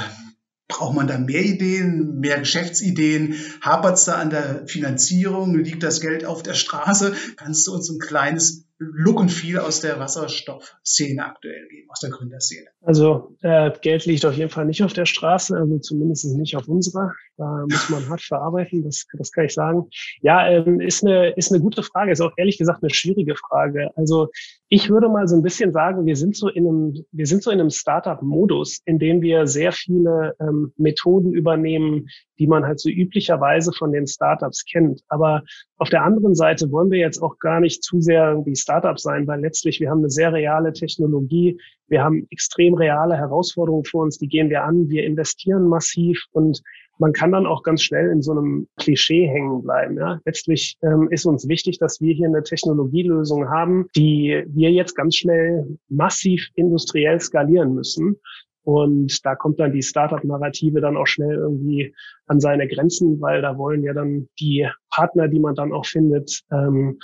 Braucht 0.70 0.94
man 0.94 1.06
da 1.06 1.16
mehr 1.16 1.42
Ideen, 1.42 2.20
mehr 2.20 2.38
Geschäftsideen? 2.38 3.36
Hapert 3.62 3.96
es 3.96 4.04
da 4.04 4.16
an 4.16 4.28
der 4.28 4.66
Finanzierung? 4.66 5.56
Liegt 5.56 5.82
das 5.82 6.02
Geld 6.02 6.26
auf 6.26 6.42
der 6.42 6.52
Straße? 6.52 7.14
Kannst 7.36 7.66
du 7.66 7.74
uns 7.74 7.88
ein 7.88 7.98
kleines 7.98 8.67
Look 8.78 9.18
und 9.18 9.30
Feel 9.30 9.58
aus 9.58 9.80
der 9.80 9.99
Wasserstoffszene 9.99 11.25
aktuell 11.25 11.66
geben, 11.68 11.90
aus 11.90 12.00
der 12.00 12.11
Gründerszene? 12.11 12.66
Also 12.82 13.37
äh, 13.42 13.73
Geld 13.80 14.06
liegt 14.06 14.25
auf 14.25 14.35
jeden 14.35 14.50
Fall 14.50 14.66
nicht 14.66 14.85
auf 14.85 14.92
der 14.92 15.06
Straße, 15.06 15.56
also 15.56 15.78
zumindest 15.78 16.25
nicht 16.36 16.56
auf 16.56 16.69
unserer. 16.69 17.12
Da 17.36 17.64
muss 17.69 17.88
man 17.88 18.08
hart 18.08 18.23
verarbeiten, 18.23 18.82
das, 18.84 19.06
das 19.17 19.32
kann 19.32 19.47
ich 19.47 19.54
sagen. 19.54 19.88
Ja, 20.21 20.49
ähm, 20.49 20.80
ist, 20.80 21.04
eine, 21.04 21.30
ist 21.30 21.52
eine 21.52 21.60
gute 21.60 21.82
Frage, 21.82 22.12
ist 22.12 22.21
auch 22.21 22.32
ehrlich 22.36 22.58
gesagt 22.58 22.82
eine 22.82 22.95
schwierige 22.95 23.34
Frage. 23.34 23.91
Also 23.97 24.28
ich 24.69 24.91
würde 24.91 25.08
mal 25.08 25.26
so 25.26 25.36
ein 25.36 25.43
bisschen 25.43 25.73
sagen, 25.73 26.04
wir 26.06 26.17
sind 26.17 26.36
so 26.36 26.49
in 26.49 26.67
einem, 26.67 27.04
wir 27.10 27.26
sind 27.26 27.43
so 27.43 27.50
in 27.50 27.60
einem 27.60 27.71
Startup-Modus, 27.71 28.80
in 28.84 28.99
dem 28.99 29.23
wir 29.23 29.47
sehr 29.47 29.73
viele 29.73 30.34
ähm, 30.41 30.73
Methoden 30.76 31.32
übernehmen, 31.32 32.08
die 32.38 32.47
man 32.47 32.64
halt 32.64 32.78
so 32.78 32.91
üblicherweise 32.91 33.73
von 33.73 33.93
den 33.93 34.06
Startups 34.06 34.64
kennt. 34.64 35.02
Aber 35.08 35.43
auf 35.76 35.88
der 35.88 36.02
anderen 36.02 36.34
Seite 36.34 36.71
wollen 36.71 36.91
wir 36.91 36.99
jetzt 36.99 37.21
auch 37.23 37.38
gar 37.38 37.60
nicht 37.60 37.82
zu 37.82 38.00
sehr 38.00 38.43
wie 38.45 38.56
Startup 38.69 38.99
sein, 39.00 39.26
weil 39.26 39.41
letztlich 39.41 39.81
wir 39.81 39.89
haben 39.89 40.00
eine 40.00 40.11
sehr 40.11 40.31
reale 40.31 40.75
Technologie, 40.75 41.59
wir 41.89 42.04
haben 42.04 42.26
extrem 42.31 42.75
reale 42.75 43.17
Herausforderungen 43.17 43.85
vor 43.85 44.02
uns, 44.02 44.19
die 44.19 44.28
gehen 44.28 44.50
wir 44.50 44.65
an, 44.65 44.91
wir 44.91 45.04
investieren 45.04 45.69
massiv 45.69 46.23
und 46.33 46.63
man 46.99 47.13
kann 47.13 47.33
dann 47.33 47.47
auch 47.47 47.63
ganz 47.63 47.83
schnell 47.83 48.11
in 48.11 48.23
so 48.23 48.33
einem 48.33 48.69
Klischee 48.76 49.26
hängen 49.26 49.63
bleiben. 49.63 49.97
Ja? 49.97 50.21
Letztlich 50.26 50.76
ähm, 50.83 51.09
ist 51.11 51.25
uns 51.25 51.49
wichtig, 51.49 51.78
dass 51.78 52.00
wir 52.00 52.13
hier 52.13 52.26
eine 52.26 52.43
Technologielösung 52.43 53.49
haben, 53.49 53.87
die 53.97 54.43
wir 54.49 54.73
jetzt 54.73 54.97
ganz 54.97 55.15
schnell 55.17 55.78
massiv 55.89 56.49
industriell 56.57 57.21
skalieren 57.21 57.75
müssen. 57.75 58.17
Und 58.65 59.25
da 59.25 59.35
kommt 59.35 59.61
dann 59.61 59.73
die 59.73 59.83
Startup-Narrative 59.83 60.81
dann 60.81 60.97
auch 60.97 61.07
schnell 61.07 61.37
irgendwie 61.37 61.95
an 62.26 62.41
seine 62.41 62.67
Grenzen, 62.69 63.21
weil 63.21 63.41
da 63.41 63.57
wollen 63.57 63.83
ja 63.83 63.95
dann 63.95 64.28
die 64.41 64.69
Partner, 64.91 65.28
die 65.28 65.39
man 65.39 65.54
dann 65.54 65.73
auch 65.73 65.87
findet, 65.87 66.43
ähm, 66.52 66.99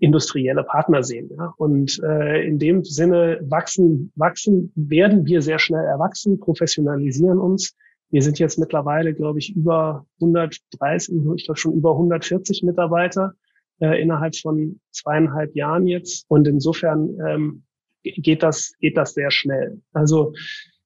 industrielle 0.00 0.64
Partner 0.64 1.02
sehen. 1.02 1.30
Ja? 1.36 1.54
Und 1.56 2.00
äh, 2.02 2.46
in 2.46 2.58
dem 2.58 2.84
Sinne 2.84 3.38
wachsen, 3.42 4.12
wachsen, 4.16 4.72
werden 4.74 5.26
wir 5.26 5.42
sehr 5.42 5.58
schnell 5.58 5.84
erwachsen, 5.84 6.40
professionalisieren 6.40 7.38
uns. 7.38 7.76
Wir 8.10 8.22
sind 8.22 8.38
jetzt 8.38 8.58
mittlerweile, 8.58 9.14
glaube 9.14 9.38
ich, 9.38 9.54
über 9.54 10.04
130, 10.20 11.14
ich 11.36 11.44
glaube 11.44 11.60
schon 11.60 11.74
über 11.74 11.92
140 11.92 12.62
Mitarbeiter 12.64 13.34
äh, 13.80 14.00
innerhalb 14.02 14.34
von 14.36 14.80
zweieinhalb 14.90 15.54
Jahren 15.54 15.86
jetzt. 15.86 16.24
Und 16.28 16.48
insofern 16.48 17.16
ähm, 17.24 17.62
geht 18.02 18.42
das, 18.42 18.72
geht 18.80 18.96
das 18.96 19.12
sehr 19.12 19.30
schnell. 19.30 19.80
Also 19.92 20.32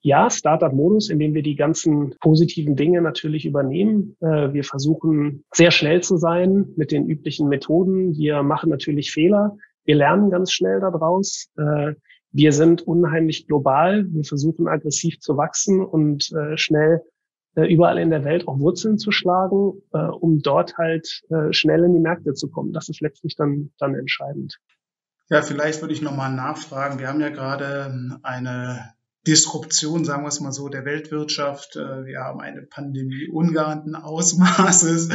ja, 0.05 0.29
Startup-Modus, 0.29 1.09
in 1.09 1.19
dem 1.19 1.33
wir 1.33 1.43
die 1.43 1.57
ganzen 1.57 2.15
positiven 2.21 2.77
Dinge 2.77 3.01
natürlich 3.01 3.47
übernehmen. 3.47 4.19
Äh, 4.21 4.53
wir 4.53 4.63
versuchen 4.63 5.45
sehr 5.55 5.71
schnell 5.71 6.03
zu 6.03 6.19
sein 6.19 6.67
mit 6.77 6.93
den 6.93 7.09
üblichen 7.09 7.49
Methoden. 7.49 8.15
Wir 8.15 8.43
machen 8.43 8.69
natürlich 8.69 9.13
Fehler. 9.13 9.57
Wir 9.87 9.95
lernen 9.97 10.31
ganz 10.31 10.53
schnell 10.53 10.81
daraus. 10.81 11.49
Äh, 11.57 11.95
wir 12.33 12.53
sind 12.53 12.83
unheimlich 12.83 13.47
global. 13.47 14.05
Wir 14.11 14.25
versuchen 14.25 14.69
aggressiv 14.69 15.21
zu 15.21 15.39
wachsen 15.39 15.83
und 15.83 16.31
äh, 16.33 16.59
schnell 16.59 17.01
überall 17.57 17.99
in 17.99 18.11
der 18.11 18.25
Welt 18.25 18.49
auch 18.49 18.59
Wurzeln 18.59 18.99
zu 18.99 19.13
schlagen, 19.13 19.81
um 19.93 20.41
dort 20.41 20.77
halt 20.77 21.23
schnell 21.51 21.85
in 21.85 21.95
die 21.95 22.01
Märkte 22.01 22.35
zu 22.35 22.51
kommen. 22.51 22.73
Das 22.73 22.89
ist 22.89 23.01
letztlich 23.01 23.37
dann, 23.37 23.71
dann 23.79 23.95
entscheidend. 23.95 24.59
Ja, 25.31 25.41
vielleicht 25.41 25.81
würde 25.81 25.95
ich 25.95 26.03
nochmal 26.03 26.35
nachfragen. 26.35 26.99
Wir 26.99 27.07
haben 27.07 27.21
ja 27.21 27.29
gerade 27.29 28.19
eine 28.25 28.95
Disruption, 29.27 30.05
sagen 30.05 30.23
wir 30.23 30.29
es 30.29 30.41
mal 30.41 30.53
so, 30.53 30.69
der 30.69 30.85
Weltwirtschaft. 30.85 31.77
Äh, 31.77 32.05
wir 32.05 32.21
haben 32.21 32.41
eine 32.41 32.63
Pandemie 32.63 33.29
ungeahnten 33.29 33.95
Ausmaßes 33.95 35.09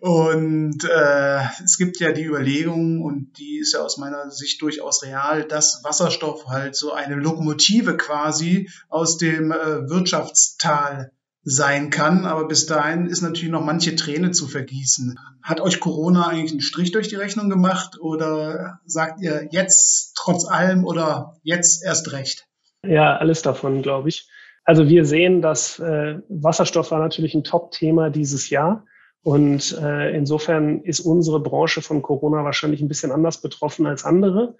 und 0.00 0.84
äh, 0.84 1.40
es 1.64 1.78
gibt 1.78 1.98
ja 1.98 2.12
die 2.12 2.24
Überlegung 2.24 3.02
und 3.02 3.38
die 3.38 3.58
ist 3.58 3.72
ja 3.72 3.80
aus 3.80 3.96
meiner 3.96 4.30
Sicht 4.30 4.60
durchaus 4.60 5.02
real, 5.02 5.44
dass 5.44 5.80
Wasserstoff 5.84 6.46
halt 6.46 6.76
so 6.76 6.92
eine 6.92 7.14
Lokomotive 7.14 7.96
quasi 7.96 8.68
aus 8.88 9.16
dem 9.16 9.52
äh, 9.52 9.88
Wirtschaftstal 9.88 11.12
sein 11.48 11.90
kann, 11.90 12.26
aber 12.26 12.48
bis 12.48 12.66
dahin 12.66 13.06
ist 13.06 13.22
natürlich 13.22 13.50
noch 13.50 13.64
manche 13.64 13.94
Träne 13.94 14.32
zu 14.32 14.48
vergießen. 14.48 15.16
Hat 15.42 15.60
euch 15.60 15.78
Corona 15.78 16.26
eigentlich 16.26 16.50
einen 16.50 16.60
Strich 16.60 16.90
durch 16.90 17.06
die 17.06 17.14
Rechnung 17.14 17.48
gemacht 17.48 18.00
oder 18.00 18.80
sagt 18.84 19.22
ihr 19.22 19.48
jetzt 19.52 20.14
trotz 20.16 20.44
allem 20.44 20.84
oder 20.84 21.38
jetzt 21.44 21.84
erst 21.84 22.10
recht? 22.10 22.48
Ja, 22.88 23.16
alles 23.16 23.42
davon, 23.42 23.82
glaube 23.82 24.08
ich. 24.08 24.28
Also 24.64 24.88
wir 24.88 25.04
sehen, 25.04 25.42
dass 25.42 25.78
äh, 25.78 26.18
Wasserstoff 26.28 26.90
war 26.90 26.98
natürlich 26.98 27.34
ein 27.34 27.44
Top-Thema 27.44 28.10
dieses 28.10 28.50
Jahr. 28.50 28.84
Und 29.22 29.76
äh, 29.82 30.16
insofern 30.16 30.82
ist 30.82 31.00
unsere 31.00 31.40
Branche 31.40 31.82
von 31.82 32.02
Corona 32.02 32.44
wahrscheinlich 32.44 32.80
ein 32.80 32.88
bisschen 32.88 33.10
anders 33.10 33.40
betroffen 33.40 33.86
als 33.86 34.04
andere. 34.04 34.56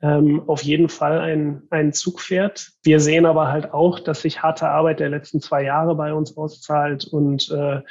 Ähm, 0.00 0.42
auf 0.46 0.62
jeden 0.62 0.88
Fall 0.88 1.18
ein, 1.18 1.62
ein 1.70 1.92
Zugpferd. 1.92 2.70
Wir 2.82 3.00
sehen 3.00 3.26
aber 3.26 3.48
halt 3.48 3.72
auch, 3.72 3.98
dass 3.98 4.22
sich 4.22 4.42
harte 4.42 4.68
Arbeit 4.68 5.00
der 5.00 5.10
letzten 5.10 5.40
zwei 5.40 5.64
Jahre 5.64 5.94
bei 5.94 6.14
uns 6.14 6.36
auszahlt 6.36 7.04
und 7.04 7.50
äh, 7.50 7.82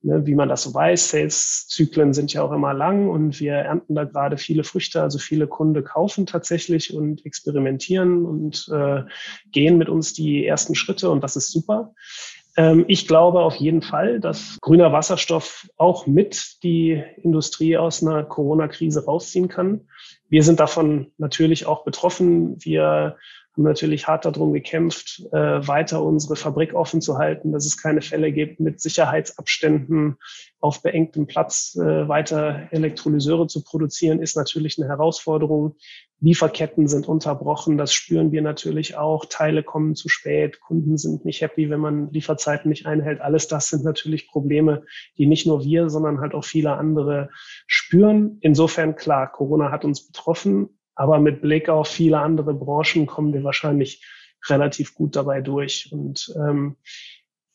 Ne, 0.00 0.24
wie 0.26 0.36
man 0.36 0.48
das 0.48 0.62
so 0.62 0.72
weiß, 0.72 1.10
Sales-Zyklen 1.10 2.14
sind 2.14 2.32
ja 2.32 2.42
auch 2.42 2.52
immer 2.52 2.72
lang 2.72 3.08
und 3.08 3.40
wir 3.40 3.54
ernten 3.54 3.96
da 3.96 4.04
gerade 4.04 4.36
viele 4.36 4.62
Früchte. 4.62 5.02
Also 5.02 5.18
viele 5.18 5.48
Kunden 5.48 5.82
kaufen 5.82 6.24
tatsächlich 6.24 6.94
und 6.94 7.26
experimentieren 7.26 8.24
und 8.24 8.70
äh, 8.72 9.02
gehen 9.50 9.76
mit 9.76 9.88
uns 9.88 10.12
die 10.12 10.46
ersten 10.46 10.76
Schritte 10.76 11.10
und 11.10 11.24
das 11.24 11.34
ist 11.34 11.50
super. 11.50 11.94
Ähm, 12.56 12.84
ich 12.86 13.08
glaube 13.08 13.40
auf 13.40 13.56
jeden 13.56 13.82
Fall, 13.82 14.20
dass 14.20 14.58
grüner 14.60 14.92
Wasserstoff 14.92 15.68
auch 15.76 16.06
mit 16.06 16.62
die 16.62 17.02
Industrie 17.22 17.76
aus 17.76 18.00
einer 18.00 18.22
Corona-Krise 18.22 19.04
rausziehen 19.04 19.48
kann. 19.48 19.88
Wir 20.28 20.44
sind 20.44 20.60
davon 20.60 21.12
natürlich 21.18 21.66
auch 21.66 21.84
betroffen. 21.84 22.56
Wir 22.64 23.16
haben 23.58 23.64
natürlich 23.64 24.06
hart 24.06 24.24
darum 24.24 24.52
gekämpft, 24.52 25.24
äh, 25.32 25.36
weiter 25.66 26.02
unsere 26.02 26.36
Fabrik 26.36 26.74
offen 26.74 27.00
zu 27.00 27.18
halten, 27.18 27.50
dass 27.52 27.66
es 27.66 27.76
keine 27.76 28.02
Fälle 28.02 28.30
gibt 28.30 28.60
mit 28.60 28.80
Sicherheitsabständen 28.80 30.16
auf 30.60 30.80
beengtem 30.80 31.26
Platz 31.26 31.76
äh, 31.76 32.08
weiter 32.08 32.68
Elektrolyseure 32.70 33.48
zu 33.48 33.64
produzieren, 33.64 34.22
ist 34.22 34.36
natürlich 34.36 34.78
eine 34.78 34.88
Herausforderung. 34.88 35.74
Lieferketten 36.20 36.88
sind 36.88 37.08
unterbrochen, 37.08 37.78
das 37.78 37.92
spüren 37.92 38.32
wir 38.32 38.42
natürlich 38.42 38.96
auch. 38.96 39.24
Teile 39.24 39.62
kommen 39.62 39.94
zu 39.96 40.08
spät, 40.08 40.60
Kunden 40.60 40.96
sind 40.96 41.24
nicht 41.24 41.40
happy, 41.40 41.68
wenn 41.68 41.80
man 41.80 42.12
Lieferzeiten 42.12 42.68
nicht 42.68 42.86
einhält. 42.86 43.20
Alles 43.20 43.48
das 43.48 43.68
sind 43.68 43.84
natürlich 43.84 44.28
Probleme, 44.28 44.84
die 45.16 45.26
nicht 45.26 45.46
nur 45.46 45.64
wir, 45.64 45.90
sondern 45.90 46.20
halt 46.20 46.34
auch 46.34 46.44
viele 46.44 46.72
andere 46.72 47.30
spüren. 47.66 48.38
Insofern 48.40 48.94
klar, 48.94 49.30
Corona 49.30 49.70
hat 49.70 49.84
uns 49.84 50.06
betroffen, 50.08 50.77
aber 50.98 51.20
mit 51.20 51.40
Blick 51.40 51.68
auf 51.68 51.86
viele 51.86 52.18
andere 52.18 52.52
Branchen 52.52 53.06
kommen 53.06 53.32
wir 53.32 53.44
wahrscheinlich 53.44 54.04
relativ 54.48 54.94
gut 54.94 55.14
dabei 55.14 55.40
durch. 55.40 55.90
Und 55.92 56.34
ähm, 56.36 56.76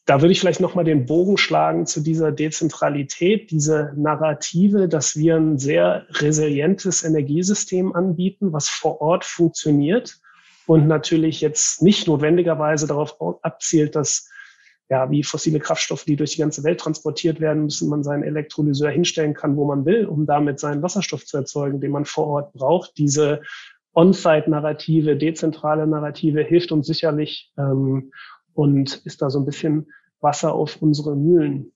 da 0.06 0.22
würde 0.22 0.32
ich 0.32 0.40
vielleicht 0.40 0.62
nochmal 0.62 0.86
den 0.86 1.06
Bogen 1.06 1.38
schlagen 1.38 1.86
zu 1.86 2.00
dieser 2.00 2.32
Dezentralität, 2.32 3.52
diese 3.52 3.92
Narrative, 3.98 4.88
dass 4.88 5.18
wir 5.18 5.36
ein 5.36 5.58
sehr 5.58 6.08
resilientes 6.10 7.04
Energiesystem 7.04 7.94
anbieten, 7.94 8.54
was 8.54 8.70
vor 8.70 9.02
Ort 9.02 9.26
funktioniert 9.26 10.22
und 10.66 10.88
natürlich 10.88 11.42
jetzt 11.42 11.82
nicht 11.82 12.08
notwendigerweise 12.08 12.88
darauf 12.88 13.18
abzielt, 13.44 13.98
dass 13.98 14.30
ja, 14.94 15.10
wie 15.10 15.24
fossile 15.24 15.60
Kraftstoffe, 15.60 16.06
die 16.06 16.16
durch 16.16 16.34
die 16.34 16.42
ganze 16.42 16.64
Welt 16.64 16.80
transportiert 16.80 17.40
werden 17.40 17.64
müssen, 17.64 17.90
man 17.90 18.04
seinen 18.04 18.22
Elektrolyseur 18.22 18.92
hinstellen 18.92 19.34
kann, 19.34 19.58
wo 19.58 19.66
man 19.66 19.86
will, 19.86 20.06
um 20.06 20.28
damit 20.28 20.60
seinen 20.60 20.84
Wasserstoff 20.84 21.26
zu 21.26 21.36
erzeugen, 21.38 21.82
den 21.82 21.90
man 21.90 22.06
vor 22.06 22.28
Ort 22.28 22.54
braucht. 22.54 22.96
Diese 23.00 23.42
On-Site-Narrative, 23.96 25.18
dezentrale 25.18 25.88
Narrative 25.88 26.44
hilft 26.44 26.72
uns 26.72 26.86
sicherlich 26.86 27.52
ähm, 27.58 28.12
und 28.54 29.02
ist 29.04 29.24
da 29.24 29.32
so 29.32 29.40
ein 29.40 29.46
bisschen 29.46 29.88
Wasser 30.22 30.54
auf 30.54 30.80
unsere 30.80 31.16
Mühlen. 31.16 31.73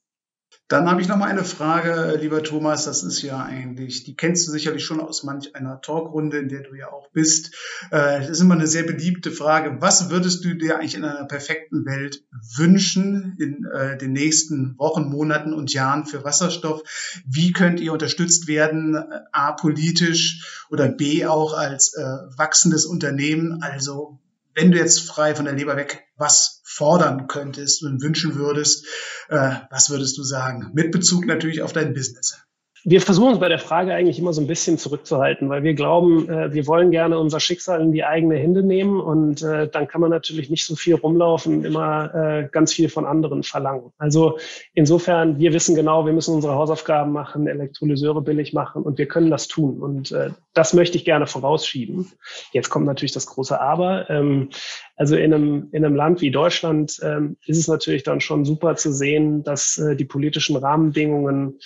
Dann 0.69 0.89
habe 0.89 1.01
ich 1.01 1.07
noch 1.07 1.15
mal 1.15 1.29
eine 1.29 1.45
Frage, 1.45 2.17
lieber 2.19 2.43
Thomas. 2.43 2.83
Das 2.83 3.01
ist 3.01 3.21
ja 3.21 3.41
eigentlich, 3.41 4.03
die 4.03 4.17
kennst 4.17 4.47
du 4.47 4.51
sicherlich 4.51 4.83
schon 4.83 4.99
aus 4.99 5.23
manch 5.23 5.55
einer 5.55 5.79
Talkrunde, 5.79 6.39
in 6.39 6.49
der 6.49 6.61
du 6.61 6.73
ja 6.75 6.91
auch 6.91 7.09
bist. 7.11 7.55
Äh, 7.89 8.19
das 8.19 8.29
ist 8.29 8.41
immer 8.41 8.55
eine 8.55 8.67
sehr 8.67 8.83
beliebte 8.83 9.31
Frage. 9.31 9.77
Was 9.79 10.09
würdest 10.09 10.43
du 10.43 10.55
dir 10.55 10.77
eigentlich 10.77 10.95
in 10.95 11.05
einer 11.05 11.25
perfekten 11.25 11.85
Welt 11.85 12.25
wünschen 12.57 13.37
in 13.39 13.65
äh, 13.73 13.97
den 13.97 14.11
nächsten 14.11 14.77
Wochen, 14.77 15.09
Monaten 15.09 15.53
und 15.53 15.71
Jahren 15.71 16.05
für 16.05 16.25
Wasserstoff? 16.25 16.81
Wie 17.25 17.53
könnt 17.53 17.79
ihr 17.79 17.93
unterstützt 17.93 18.49
werden? 18.49 18.97
A, 19.31 19.53
politisch 19.53 20.65
oder 20.69 20.89
B, 20.89 21.25
auch 21.25 21.53
als 21.53 21.93
äh, 21.95 22.03
wachsendes 22.35 22.85
Unternehmen? 22.85 23.61
Also, 23.61 24.19
wenn 24.53 24.71
du 24.71 24.77
jetzt 24.77 24.99
frei 24.99 25.33
von 25.33 25.45
der 25.45 25.53
Leber 25.53 25.77
weg 25.77 26.07
was 26.17 26.56
fordern 26.77 27.27
könntest 27.27 27.83
und 27.83 28.01
wünschen 28.01 28.35
würdest, 28.35 28.85
äh, 29.29 29.55
was 29.71 29.89
würdest 29.89 30.17
du 30.17 30.23
sagen? 30.23 30.69
Mit 30.73 30.91
Bezug 30.91 31.25
natürlich 31.25 31.63
auf 31.63 31.73
dein 31.73 31.93
Business. 31.93 32.46
Wir 32.83 33.01
versuchen 33.01 33.29
uns 33.29 33.39
bei 33.39 33.49
der 33.49 33.59
Frage 33.59 33.93
eigentlich 33.93 34.19
immer 34.19 34.33
so 34.33 34.41
ein 34.41 34.47
bisschen 34.47 34.77
zurückzuhalten, 34.77 35.49
weil 35.49 35.63
wir 35.63 35.73
glauben, 35.73 36.29
äh, 36.29 36.53
wir 36.53 36.67
wollen 36.67 36.91
gerne 36.91 37.19
unser 37.19 37.39
Schicksal 37.39 37.81
in 37.81 37.91
die 37.91 38.03
eigene 38.03 38.35
Hände 38.35 38.63
nehmen 38.63 38.99
und 38.99 39.41
äh, 39.41 39.67
dann 39.67 39.87
kann 39.87 40.01
man 40.01 40.09
natürlich 40.09 40.49
nicht 40.49 40.65
so 40.65 40.75
viel 40.75 40.95
rumlaufen 40.95 41.65
immer 41.65 42.13
äh, 42.13 42.49
ganz 42.51 42.73
viel 42.73 42.89
von 42.89 43.05
anderen 43.05 43.43
verlangen. 43.43 43.91
Also 43.97 44.37
insofern, 44.73 45.39
wir 45.39 45.53
wissen 45.53 45.75
genau, 45.75 46.05
wir 46.05 46.13
müssen 46.13 46.35
unsere 46.35 46.55
Hausaufgaben 46.55 47.11
machen, 47.11 47.47
Elektrolyseure 47.47 48.21
billig 48.21 48.53
machen 48.53 48.83
und 48.83 48.97
wir 48.97 49.07
können 49.07 49.31
das 49.31 49.47
tun. 49.47 49.79
Und 49.81 50.11
äh, 50.11 50.29
das 50.53 50.73
möchte 50.73 50.97
ich 50.97 51.05
gerne 51.05 51.27
vorausschieben. 51.27 52.11
Jetzt 52.51 52.69
kommt 52.69 52.85
natürlich 52.85 53.11
das 53.11 53.27
große 53.27 53.59
Aber. 53.59 54.09
Ähm, 54.09 54.49
also 54.95 55.15
in 55.15 55.33
einem, 55.33 55.69
in 55.71 55.85
einem 55.85 55.95
Land 55.95 56.21
wie 56.21 56.31
Deutschland 56.31 56.99
ähm, 57.03 57.37
ist 57.45 57.59
es 57.59 57.67
natürlich 57.67 58.03
dann 58.03 58.21
schon 58.21 58.45
super 58.45 58.75
zu 58.75 58.91
sehen, 58.91 59.43
dass 59.43 59.77
äh, 59.77 59.95
die 59.95 60.05
politischen 60.05 60.55
Rahmenbedingungen 60.55 61.59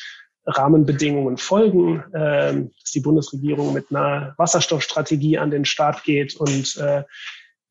Rahmenbedingungen 0.45 1.38
folgen, 1.38 2.04
äh, 2.13 2.54
dass 2.54 2.91
die 2.93 3.01
Bundesregierung 3.01 3.73
mit 3.73 3.88
einer 3.89 4.34
Wasserstoffstrategie 4.38 5.38
an 5.38 5.51
den 5.51 5.65
Start 5.65 6.04
geht 6.04 6.36
und 6.36 6.77
äh, 6.77 7.04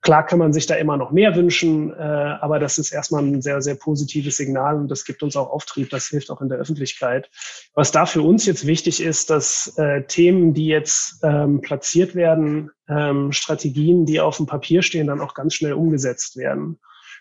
Klar 0.02 0.24
kann 0.24 0.38
man 0.38 0.54
sich 0.54 0.66
da 0.66 0.76
immer 0.76 0.96
noch 0.96 1.10
mehr 1.10 1.36
wünschen, 1.36 1.92
äh, 1.92 2.02
aber 2.02 2.58
das 2.58 2.78
ist 2.78 2.90
erstmal 2.90 3.22
ein 3.22 3.42
sehr, 3.42 3.60
sehr 3.60 3.74
positives 3.74 4.38
Signal 4.38 4.76
und 4.76 4.88
das 4.88 5.04
gibt 5.04 5.22
uns 5.22 5.36
auch 5.36 5.50
Auftrieb, 5.50 5.90
das 5.90 6.06
hilft 6.06 6.30
auch 6.30 6.40
in 6.40 6.48
der 6.48 6.56
Öffentlichkeit. 6.58 7.28
Was 7.74 7.92
da 7.92 8.06
für 8.06 8.22
uns 8.22 8.46
jetzt 8.46 8.66
wichtig 8.66 9.02
ist, 9.02 9.28
dass 9.28 9.74
äh, 9.76 10.04
Themen, 10.04 10.54
die 10.54 10.68
jetzt 10.68 11.20
ähm, 11.22 11.60
platziert 11.60 12.14
werden, 12.14 12.70
ähm, 12.88 13.32
Strategien, 13.32 14.06
die 14.06 14.20
auf 14.20 14.38
dem 14.38 14.46
Papier 14.46 14.80
stehen, 14.80 15.08
dann 15.08 15.20
auch 15.20 15.34
ganz 15.34 15.52
schnell 15.54 15.74
umgesetzt 15.74 16.38
werden. 16.38 16.80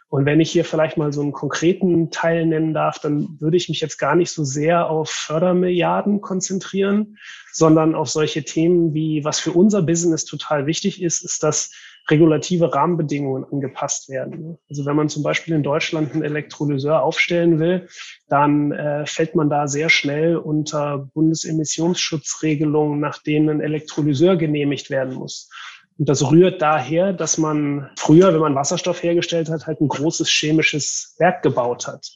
Und 0.09 0.25
wenn 0.25 0.39
ich 0.39 0.51
hier 0.51 0.65
vielleicht 0.65 0.97
mal 0.97 1.13
so 1.13 1.21
einen 1.21 1.33
konkreten 1.33 2.09
Teil 2.09 2.47
nennen 2.47 2.73
darf, 2.73 2.97
dann 2.99 3.37
würde 3.39 3.57
ich 3.57 3.69
mich 3.69 3.79
jetzt 3.79 3.99
gar 3.99 4.15
nicht 4.15 4.31
so 4.31 4.43
sehr 4.43 4.89
auf 4.89 5.11
Fördermilliarden 5.11 6.19
konzentrieren, 6.19 7.17
sondern 7.53 7.93
auf 7.93 8.09
solche 8.09 8.43
Themen 8.43 8.95
wie, 8.95 9.23
was 9.23 9.39
für 9.39 9.51
unser 9.51 9.83
Business 9.83 10.25
total 10.25 10.65
wichtig 10.65 11.01
ist, 11.03 11.23
ist, 11.23 11.43
dass 11.43 11.71
regulative 12.09 12.73
Rahmenbedingungen 12.73 13.45
angepasst 13.51 14.09
werden. 14.09 14.57
Also 14.67 14.83
wenn 14.87 14.95
man 14.95 15.09
zum 15.09 15.21
Beispiel 15.21 15.53
in 15.53 15.61
Deutschland 15.61 16.11
einen 16.13 16.23
Elektrolyseur 16.23 17.03
aufstellen 17.03 17.59
will, 17.59 17.87
dann 18.27 18.71
äh, 18.71 19.05
fällt 19.05 19.35
man 19.35 19.51
da 19.51 19.67
sehr 19.67 19.89
schnell 19.89 20.37
unter 20.37 21.09
Bundesemissionsschutzregelungen, 21.13 22.99
nach 22.99 23.21
denen 23.21 23.49
ein 23.49 23.61
Elektrolyseur 23.61 24.37
genehmigt 24.37 24.89
werden 24.89 25.13
muss. 25.13 25.51
Und 25.99 26.07
das 26.07 26.31
rührt 26.31 26.61
daher, 26.61 27.11
dass 27.11 27.37
man 27.37 27.89
früher, 27.97 28.33
wenn 28.33 28.39
man 28.39 28.55
Wasserstoff 28.55 29.03
hergestellt 29.03 29.49
hat, 29.49 29.67
halt 29.67 29.81
ein 29.81 29.89
großes 29.89 30.29
chemisches 30.29 31.13
Werk 31.19 31.43
gebaut 31.43 31.87
hat. 31.87 32.09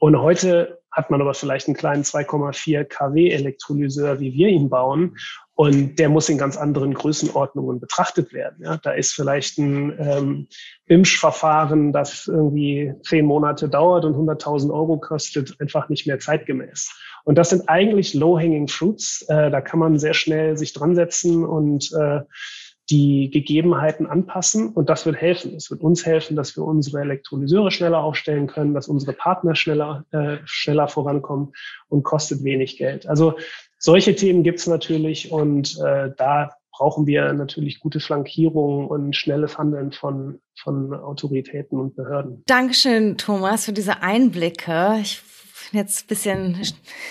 Und 0.00 0.20
heute 0.20 0.78
hat 0.90 1.10
man 1.10 1.22
aber 1.22 1.32
vielleicht 1.32 1.66
einen 1.66 1.76
kleinen 1.76 2.02
2,4 2.02 2.84
kW 2.84 3.30
Elektrolyseur, 3.30 4.20
wie 4.20 4.34
wir 4.34 4.48
ihn 4.48 4.68
bauen. 4.68 5.16
Und 5.54 5.98
der 5.98 6.10
muss 6.10 6.28
in 6.28 6.36
ganz 6.36 6.58
anderen 6.58 6.92
Größenordnungen 6.92 7.80
betrachtet 7.80 8.34
werden. 8.34 8.64
Ja, 8.64 8.76
da 8.76 8.92
ist 8.92 9.14
vielleicht 9.14 9.56
ein 9.56 9.96
ähm, 9.98 10.48
BIMSCH-Verfahren, 10.86 11.92
das 11.94 12.26
irgendwie 12.26 12.92
zehn 13.02 13.24
Monate 13.24 13.70
dauert 13.70 14.04
und 14.04 14.14
100.000 14.14 14.70
Euro 14.70 14.98
kostet, 14.98 15.58
einfach 15.58 15.88
nicht 15.88 16.06
mehr 16.06 16.18
zeitgemäß. 16.18 16.90
Und 17.24 17.38
das 17.38 17.50
sind 17.50 17.68
eigentlich 17.68 18.12
low-hanging 18.12 18.68
fruits. 18.68 19.24
Äh, 19.28 19.50
da 19.50 19.62
kann 19.62 19.78
man 19.78 19.98
sehr 19.98 20.14
schnell 20.14 20.58
sich 20.58 20.74
dran 20.74 20.94
setzen 20.94 21.46
und 21.46 21.92
äh, 21.92 22.20
die 22.92 23.30
Gegebenheiten 23.30 24.06
anpassen 24.06 24.68
und 24.68 24.90
das 24.90 25.06
wird 25.06 25.16
helfen. 25.16 25.54
Es 25.56 25.70
wird 25.70 25.80
uns 25.80 26.04
helfen, 26.04 26.36
dass 26.36 26.54
wir 26.56 26.64
unsere 26.64 27.00
Elektrolyseure 27.00 27.70
schneller 27.70 28.04
aufstellen 28.04 28.48
können, 28.48 28.74
dass 28.74 28.86
unsere 28.86 29.14
Partner 29.14 29.54
schneller, 29.54 30.04
äh, 30.10 30.36
schneller 30.44 30.88
vorankommen 30.88 31.54
und 31.88 32.02
kostet 32.02 32.44
wenig 32.44 32.76
Geld. 32.76 33.06
Also 33.06 33.38
solche 33.78 34.14
Themen 34.14 34.42
gibt 34.42 34.58
es 34.58 34.66
natürlich 34.66 35.32
und 35.32 35.78
äh, 35.82 36.10
da 36.18 36.50
brauchen 36.70 37.06
wir 37.06 37.32
natürlich 37.32 37.80
gute 37.80 37.98
Flankierung 37.98 38.88
und 38.88 39.16
schnelles 39.16 39.56
Handeln 39.56 39.92
von, 39.92 40.40
von 40.54 40.92
Autoritäten 40.92 41.80
und 41.80 41.96
Behörden. 41.96 42.42
Dankeschön, 42.46 43.16
Thomas, 43.16 43.64
für 43.64 43.72
diese 43.72 44.02
Einblicke. 44.02 44.98
Ich 45.00 45.22
jetzt 45.72 46.06
bisschen 46.08 46.58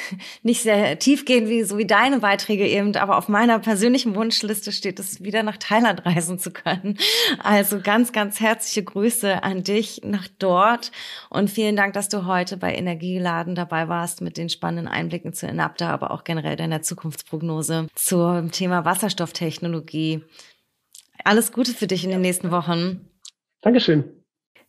nicht 0.44 0.62
sehr 0.62 1.00
tiefgehend 1.00 1.50
wie 1.50 1.64
so 1.64 1.78
wie 1.78 1.86
deine 1.86 2.20
Beiträge 2.20 2.68
eben, 2.68 2.96
aber 2.96 3.18
auf 3.18 3.28
meiner 3.28 3.60
persönlichen 3.60 4.16
Wunschliste 4.16 4.72
steht 4.72 5.00
es, 5.00 5.24
wieder 5.24 5.44
nach 5.44 5.58
Thailand 5.58 6.06
reisen 6.06 6.40
zu 6.40 6.52
können. 6.52 6.98
Also 7.40 7.80
ganz, 7.80 8.12
ganz 8.12 8.40
herzliche 8.40 8.84
Grüße 8.84 9.44
an 9.44 9.64
dich 9.64 10.02
nach 10.04 10.28
dort 10.40 10.92
und 11.30 11.50
vielen 11.50 11.76
Dank, 11.76 11.94
dass 11.94 12.10
du 12.10 12.26
heute 12.26 12.58
bei 12.58 12.76
Energieladen 12.76 13.56
dabei 13.56 13.88
warst 13.88 14.22
mit 14.22 14.38
den 14.38 14.50
spannenden 14.50 14.88
Einblicken 14.88 15.34
zu 15.34 15.48
Enapta, 15.48 15.90
aber 15.90 16.12
auch 16.12 16.24
generell 16.24 16.56
deiner 16.56 16.82
Zukunftsprognose 16.82 17.88
zum 17.96 18.52
Thema 18.52 18.86
Wasserstofftechnologie. 18.86 20.24
Alles 21.24 21.52
Gute 21.52 21.74
für 21.74 21.88
dich 21.88 22.04
in 22.04 22.10
den 22.10 22.22
nächsten 22.22 22.52
Wochen. 22.52 23.08
Dankeschön. 23.62 24.21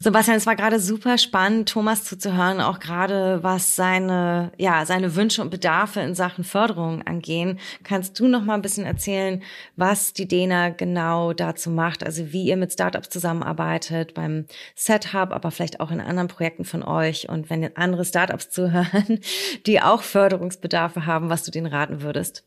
Sebastian, 0.02 0.36
es 0.36 0.46
war 0.46 0.56
gerade 0.56 0.80
super 0.80 1.16
spannend, 1.16 1.68
Thomas 1.68 2.02
zuzuhören, 2.02 2.60
auch 2.60 2.80
gerade 2.80 3.38
was 3.44 3.76
seine, 3.76 4.50
ja, 4.58 4.84
seine 4.84 5.14
Wünsche 5.14 5.40
und 5.42 5.50
Bedarfe 5.50 6.00
in 6.00 6.16
Sachen 6.16 6.42
Förderung 6.42 7.02
angehen. 7.02 7.60
Kannst 7.84 8.18
du 8.18 8.26
noch 8.26 8.42
mal 8.42 8.54
ein 8.54 8.62
bisschen 8.62 8.84
erzählen, 8.84 9.44
was 9.76 10.12
die 10.12 10.26
DENA 10.26 10.70
genau 10.70 11.32
dazu 11.34 11.70
macht? 11.70 12.04
Also 12.04 12.32
wie 12.32 12.46
ihr 12.46 12.56
mit 12.56 12.72
Startups 12.72 13.10
zusammenarbeitet 13.10 14.12
beim 14.14 14.46
Setup, 14.74 15.30
aber 15.30 15.52
vielleicht 15.52 15.78
auch 15.78 15.92
in 15.92 16.00
anderen 16.00 16.26
Projekten 16.26 16.64
von 16.64 16.82
euch 16.82 17.28
und 17.28 17.48
wenn 17.48 17.76
andere 17.76 18.04
Startups 18.04 18.50
zuhören, 18.50 19.20
die 19.66 19.80
auch 19.80 20.02
Förderungsbedarfe 20.02 21.06
haben, 21.06 21.28
was 21.28 21.44
du 21.44 21.52
denen 21.52 21.66
raten 21.66 22.02
würdest? 22.02 22.44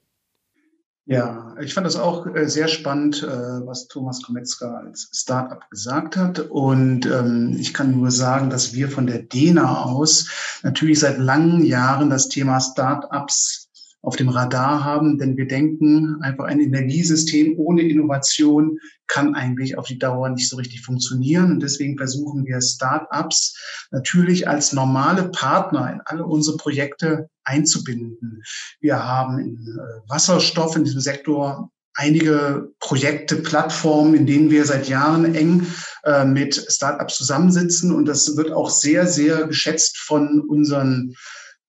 Ja, 1.07 1.55
ich 1.61 1.75
fand 1.75 1.85
das 1.85 1.97
auch 1.97 2.25
äh, 2.25 2.49
sehr 2.49 2.67
spannend, 2.67 3.21
äh, 3.21 3.27
was 3.27 3.87
Thomas 3.87 4.23
Kometzka 4.23 4.77
als 4.77 5.07
Startup 5.13 5.69
gesagt 5.69 6.17
hat. 6.17 6.39
Und 6.39 7.05
ähm, 7.05 7.55
ich 7.59 7.75
kann 7.75 7.91
nur 7.91 8.09
sagen, 8.09 8.49
dass 8.49 8.73
wir 8.73 8.89
von 8.89 9.05
der 9.05 9.19
DENA 9.19 9.83
aus 9.83 10.29
natürlich 10.63 10.99
seit 10.99 11.19
langen 11.19 11.63
Jahren 11.63 12.09
das 12.09 12.27
Thema 12.27 12.59
Startups 12.59 13.64
auf 14.05 14.15
dem 14.15 14.29
Radar 14.29 14.83
haben, 14.83 15.17
denn 15.17 15.35
wir 15.35 15.47
denken, 15.47 16.21
einfach 16.21 16.45
ein 16.45 16.59
Energiesystem 16.59 17.57
ohne 17.57 17.81
Innovation 17.81 18.77
kann 19.07 19.33
eigentlich 19.33 19.77
auf 19.77 19.87
die 19.87 19.97
Dauer 19.97 20.29
nicht 20.29 20.47
so 20.47 20.57
richtig 20.57 20.81
funktionieren. 20.81 21.51
Und 21.51 21.63
deswegen 21.63 21.97
versuchen 21.97 22.45
wir 22.45 22.61
Start-ups 22.61 23.57
natürlich 23.91 24.47
als 24.47 24.73
normale 24.73 25.29
Partner 25.29 25.91
in 25.91 26.01
alle 26.05 26.23
unsere 26.23 26.57
Projekte 26.57 27.29
einzubinden. 27.43 28.43
Wir 28.79 29.03
haben 29.03 29.39
in 29.39 29.55
äh, 29.55 30.09
Wasserstoff 30.09 30.75
in 30.75 30.83
diesem 30.83 31.01
Sektor 31.01 31.71
einige 31.95 32.69
Projekte, 32.79 33.37
Plattformen, 33.37 34.13
in 34.13 34.27
denen 34.27 34.51
wir 34.51 34.65
seit 34.65 34.87
Jahren 34.87 35.33
eng 35.33 35.65
äh, 36.03 36.25
mit 36.25 36.55
Startups 36.69 37.17
zusammensitzen. 37.17 37.91
Und 37.91 38.05
das 38.05 38.37
wird 38.37 38.51
auch 38.51 38.69
sehr, 38.69 39.07
sehr 39.07 39.47
geschätzt 39.47 39.97
von 39.97 40.41
unseren 40.41 41.15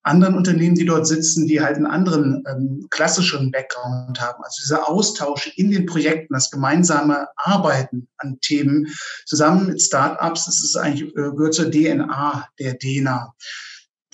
anderen 0.07 0.37
Unternehmen, 0.37 0.77
die 0.77 0.85
dort 0.85 1.07
sitzen, 1.07 1.47
die 1.47 1.61
halt 1.61 1.77
einen 1.77 1.87
anderen 1.87 2.45
ähm, 2.49 2.87
klassischeren 2.91 3.51
Background 3.51 4.21
haben. 4.21 4.43
Also 4.43 4.63
dieser 4.63 4.89
Austausch 4.89 5.53
in 5.57 5.71
den 5.71 5.87
Projekten, 5.87 6.35
das 6.35 6.51
gemeinsame 6.51 7.29
Arbeiten 7.37 8.09
an 8.19 8.39
Themen 8.41 8.87
zusammen 9.25 9.67
mit 9.67 9.83
Startups, 9.83 10.47
das 10.47 10.63
ist 10.63 10.77
eigentlich 10.77 11.11
äh, 11.11 11.31
gehört 11.33 11.55
zur 11.55 11.71
DNA 11.71 12.49
der 12.59 12.75
DENA. 12.75 13.35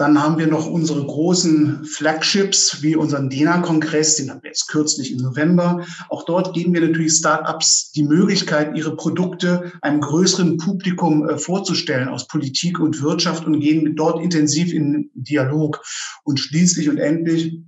Dann 0.03 0.21
haben 0.21 0.37
wir 0.37 0.49
noch 0.49 0.67
unsere 0.67 1.07
großen 1.07 1.85
Flagships 1.85 2.83
wie 2.83 2.97
unseren 2.97 3.31
DENA-Kongress, 3.31 4.17
den 4.17 4.33
haben 4.33 4.43
wir 4.43 4.51
jetzt 4.51 4.67
kürzlich 4.67 5.13
im 5.13 5.19
November. 5.19 5.87
Auch 6.09 6.25
dort 6.25 6.55
geben 6.55 6.75
wir 6.75 6.81
natürlich 6.81 7.13
Startups 7.13 7.93
die 7.93 8.03
Möglichkeit, 8.03 8.77
ihre 8.77 8.97
Produkte 8.97 9.71
einem 9.81 10.01
größeren 10.01 10.57
Publikum 10.57 11.29
äh, 11.29 11.39
vorzustellen 11.39 12.09
aus 12.09 12.27
Politik 12.27 12.81
und 12.81 13.01
Wirtschaft 13.01 13.47
und 13.47 13.61
gehen 13.61 13.95
dort 13.95 14.21
intensiv 14.21 14.73
in 14.73 15.09
Dialog. 15.15 15.81
Und 16.25 16.41
schließlich 16.41 16.89
und 16.89 16.99
endlich 16.99 17.61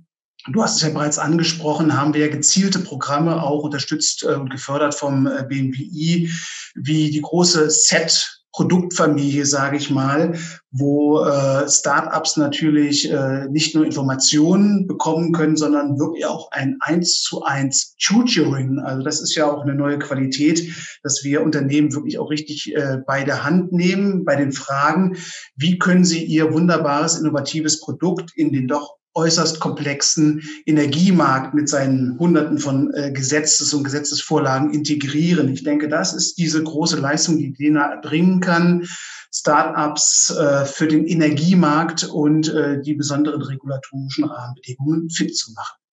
Du 0.51 0.61
hast 0.61 0.75
es 0.75 0.81
ja 0.83 0.89
bereits 0.89 1.17
angesprochen, 1.17 1.97
haben 1.97 2.13
wir 2.13 2.21
ja 2.21 2.27
gezielte 2.27 2.77
Programme 2.77 3.41
auch 3.41 3.63
unterstützt 3.63 4.23
äh, 4.23 4.35
und 4.35 4.49
gefördert 4.49 4.93
vom 4.93 5.25
äh, 5.25 5.43
BMWI, 5.47 6.29
wie 6.75 7.09
die 7.09 7.21
große 7.21 7.69
Set 7.71 8.34
Produktfamilie, 8.55 9.45
sage 9.45 9.75
ich 9.75 9.91
mal, 9.91 10.37
wo 10.71 11.19
äh, 11.19 11.69
Startups 11.69 12.37
natürlich 12.37 13.11
äh, 13.11 13.49
nicht 13.49 13.75
nur 13.75 13.83
Informationen 13.83 14.87
bekommen 14.87 15.33
können, 15.33 15.57
sondern 15.57 15.99
wirklich 15.99 16.25
auch 16.25 16.51
ein 16.51 16.77
eins 16.79 17.21
zu 17.21 17.43
eins 17.43 17.95
Tutoring. 17.97 18.79
Also 18.79 19.03
das 19.03 19.21
ist 19.21 19.35
ja 19.35 19.51
auch 19.51 19.63
eine 19.63 19.75
neue 19.75 19.99
Qualität, 19.99 20.71
dass 21.03 21.25
wir 21.25 21.43
Unternehmen 21.43 21.93
wirklich 21.93 22.17
auch 22.17 22.29
richtig 22.29 22.73
äh, 22.73 22.99
bei 23.05 23.25
der 23.25 23.43
Hand 23.43 23.73
nehmen, 23.73 24.23
bei 24.23 24.37
den 24.37 24.53
Fragen, 24.53 25.17
wie 25.57 25.77
können 25.77 26.05
sie 26.05 26.23
ihr 26.23 26.53
wunderbares, 26.53 27.19
innovatives 27.19 27.81
Produkt 27.81 28.31
in 28.37 28.53
den 28.53 28.69
doch 28.69 28.94
äußerst 29.15 29.59
komplexen 29.59 30.43
Energiemarkt 30.65 31.53
mit 31.53 31.69
seinen 31.69 32.19
Hunderten 32.19 32.59
von 32.59 32.93
äh, 32.93 33.11
Gesetzes- 33.11 33.73
und 33.73 33.83
Gesetzesvorlagen 33.83 34.71
integrieren. 34.71 35.49
Ich 35.49 35.63
denke, 35.63 35.87
das 35.87 36.13
ist 36.13 36.35
diese 36.37 36.61
große 36.61 36.99
Leistung, 36.99 37.37
die 37.37 37.53
DENA 37.53 37.85
erbringen 37.93 38.41
kann, 38.41 38.85
Startups 39.33 40.29
äh, 40.29 40.65
für 40.65 40.87
den 40.87 41.05
Energiemarkt 41.05 42.03
und 42.05 42.53
äh, 42.53 42.81
die 42.81 42.93
besonderen 42.93 43.41
regulatorischen 43.41 44.25
Rahmenbedingungen 44.25 45.09
fit 45.09 45.35
zu 45.35 45.51
machen. 45.53 45.84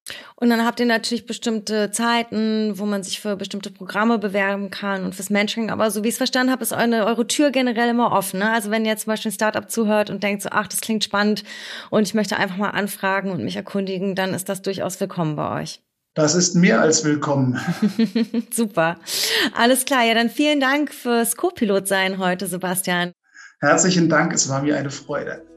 Und 0.42 0.50
dann 0.50 0.66
habt 0.66 0.80
ihr 0.80 0.86
natürlich 0.86 1.24
bestimmte 1.24 1.92
Zeiten, 1.92 2.76
wo 2.76 2.84
man 2.84 3.04
sich 3.04 3.20
für 3.20 3.36
bestimmte 3.36 3.70
Programme 3.70 4.18
bewerben 4.18 4.70
kann 4.70 5.04
und 5.04 5.14
fürs 5.14 5.30
Mentoring. 5.30 5.70
Aber 5.70 5.88
so 5.92 6.02
wie 6.02 6.08
ich 6.08 6.14
es 6.14 6.18
verstanden 6.18 6.50
habe, 6.50 6.64
ist 6.64 6.72
eure, 6.72 7.06
eure 7.06 7.28
Tür 7.28 7.52
generell 7.52 7.90
immer 7.90 8.10
offen. 8.10 8.40
Ne? 8.40 8.50
Also 8.50 8.72
wenn 8.72 8.84
jetzt 8.84 9.04
zum 9.04 9.12
Beispiel 9.12 9.30
ein 9.30 9.34
Startup 9.34 9.70
zuhört 9.70 10.10
und 10.10 10.24
denkt 10.24 10.42
so, 10.42 10.48
ach, 10.50 10.66
das 10.66 10.80
klingt 10.80 11.04
spannend 11.04 11.44
und 11.90 12.08
ich 12.08 12.14
möchte 12.14 12.38
einfach 12.38 12.56
mal 12.56 12.70
anfragen 12.70 13.30
und 13.30 13.44
mich 13.44 13.54
erkundigen, 13.54 14.16
dann 14.16 14.34
ist 14.34 14.48
das 14.48 14.62
durchaus 14.62 14.98
willkommen 14.98 15.36
bei 15.36 15.62
euch. 15.62 15.80
Das 16.14 16.34
ist 16.34 16.56
mehr 16.56 16.80
als 16.80 17.04
willkommen. 17.04 17.60
Super. 18.50 18.96
Alles 19.56 19.84
klar. 19.84 20.04
Ja, 20.04 20.14
dann 20.14 20.28
vielen 20.28 20.58
Dank 20.58 20.92
fürs 20.92 21.36
Co-Pilot 21.36 21.86
sein 21.86 22.18
heute, 22.18 22.48
Sebastian. 22.48 23.12
Herzlichen 23.60 24.08
Dank. 24.08 24.32
Es 24.32 24.48
war 24.48 24.60
mir 24.60 24.76
eine 24.76 24.90
Freude. 24.90 25.51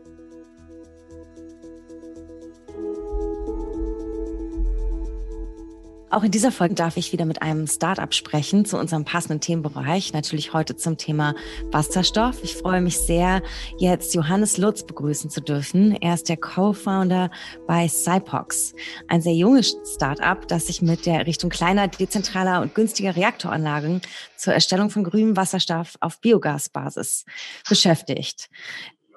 Auch 6.16 6.24
in 6.24 6.32
dieser 6.32 6.54
Folge 6.54 6.76
darf 6.76 6.96
ich 6.96 7.12
wieder 7.12 7.26
mit 7.26 7.42
einem 7.42 7.68
Startup 7.68 8.14
sprechen 8.14 8.64
zu 8.64 8.78
unserem 8.78 9.04
passenden 9.04 9.42
Themenbereich, 9.42 10.14
natürlich 10.14 10.54
heute 10.54 10.78
zum 10.78 10.98
Thema 10.98 11.36
Wasserstoff. 11.74 12.42
Ich 12.42 12.56
freue 12.56 12.80
mich 12.80 12.98
sehr, 12.98 13.42
jetzt 13.80 14.16
Johannes 14.16 14.58
Lutz 14.58 14.86
begrüßen 14.86 15.30
zu 15.30 15.42
dürfen. 15.42 15.92
Er 16.00 16.14
ist 16.14 16.30
der 16.30 16.38
Co-Founder 16.38 17.32
bei 17.68 17.90
Cypox, 17.90 18.74
ein 19.10 19.20
sehr 19.20 19.34
junges 19.34 19.76
Startup, 19.94 20.48
das 20.48 20.68
sich 20.68 20.82
mit 20.82 21.06
der 21.06 21.28
Richtung 21.28 21.50
kleiner, 21.50 21.90
dezentraler 21.90 22.62
und 22.62 22.74
günstiger 22.74 23.18
Reaktoranlagen 23.18 24.00
zur 24.38 24.54
Erstellung 24.54 24.90
von 24.90 25.04
grünem 25.04 25.36
Wasserstoff 25.36 25.98
auf 26.00 26.22
Biogasbasis 26.22 27.26
beschäftigt. 27.68 28.50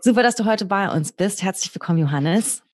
Super, 0.01 0.25
dass 0.25 0.35
du 0.35 0.47
heute 0.47 0.65
bei 0.65 0.91
uns 0.91 1.13
bist. 1.13 1.45
Herzlich 1.45 1.73
willkommen, 1.73 2.01
Johannes. 2.01 2.65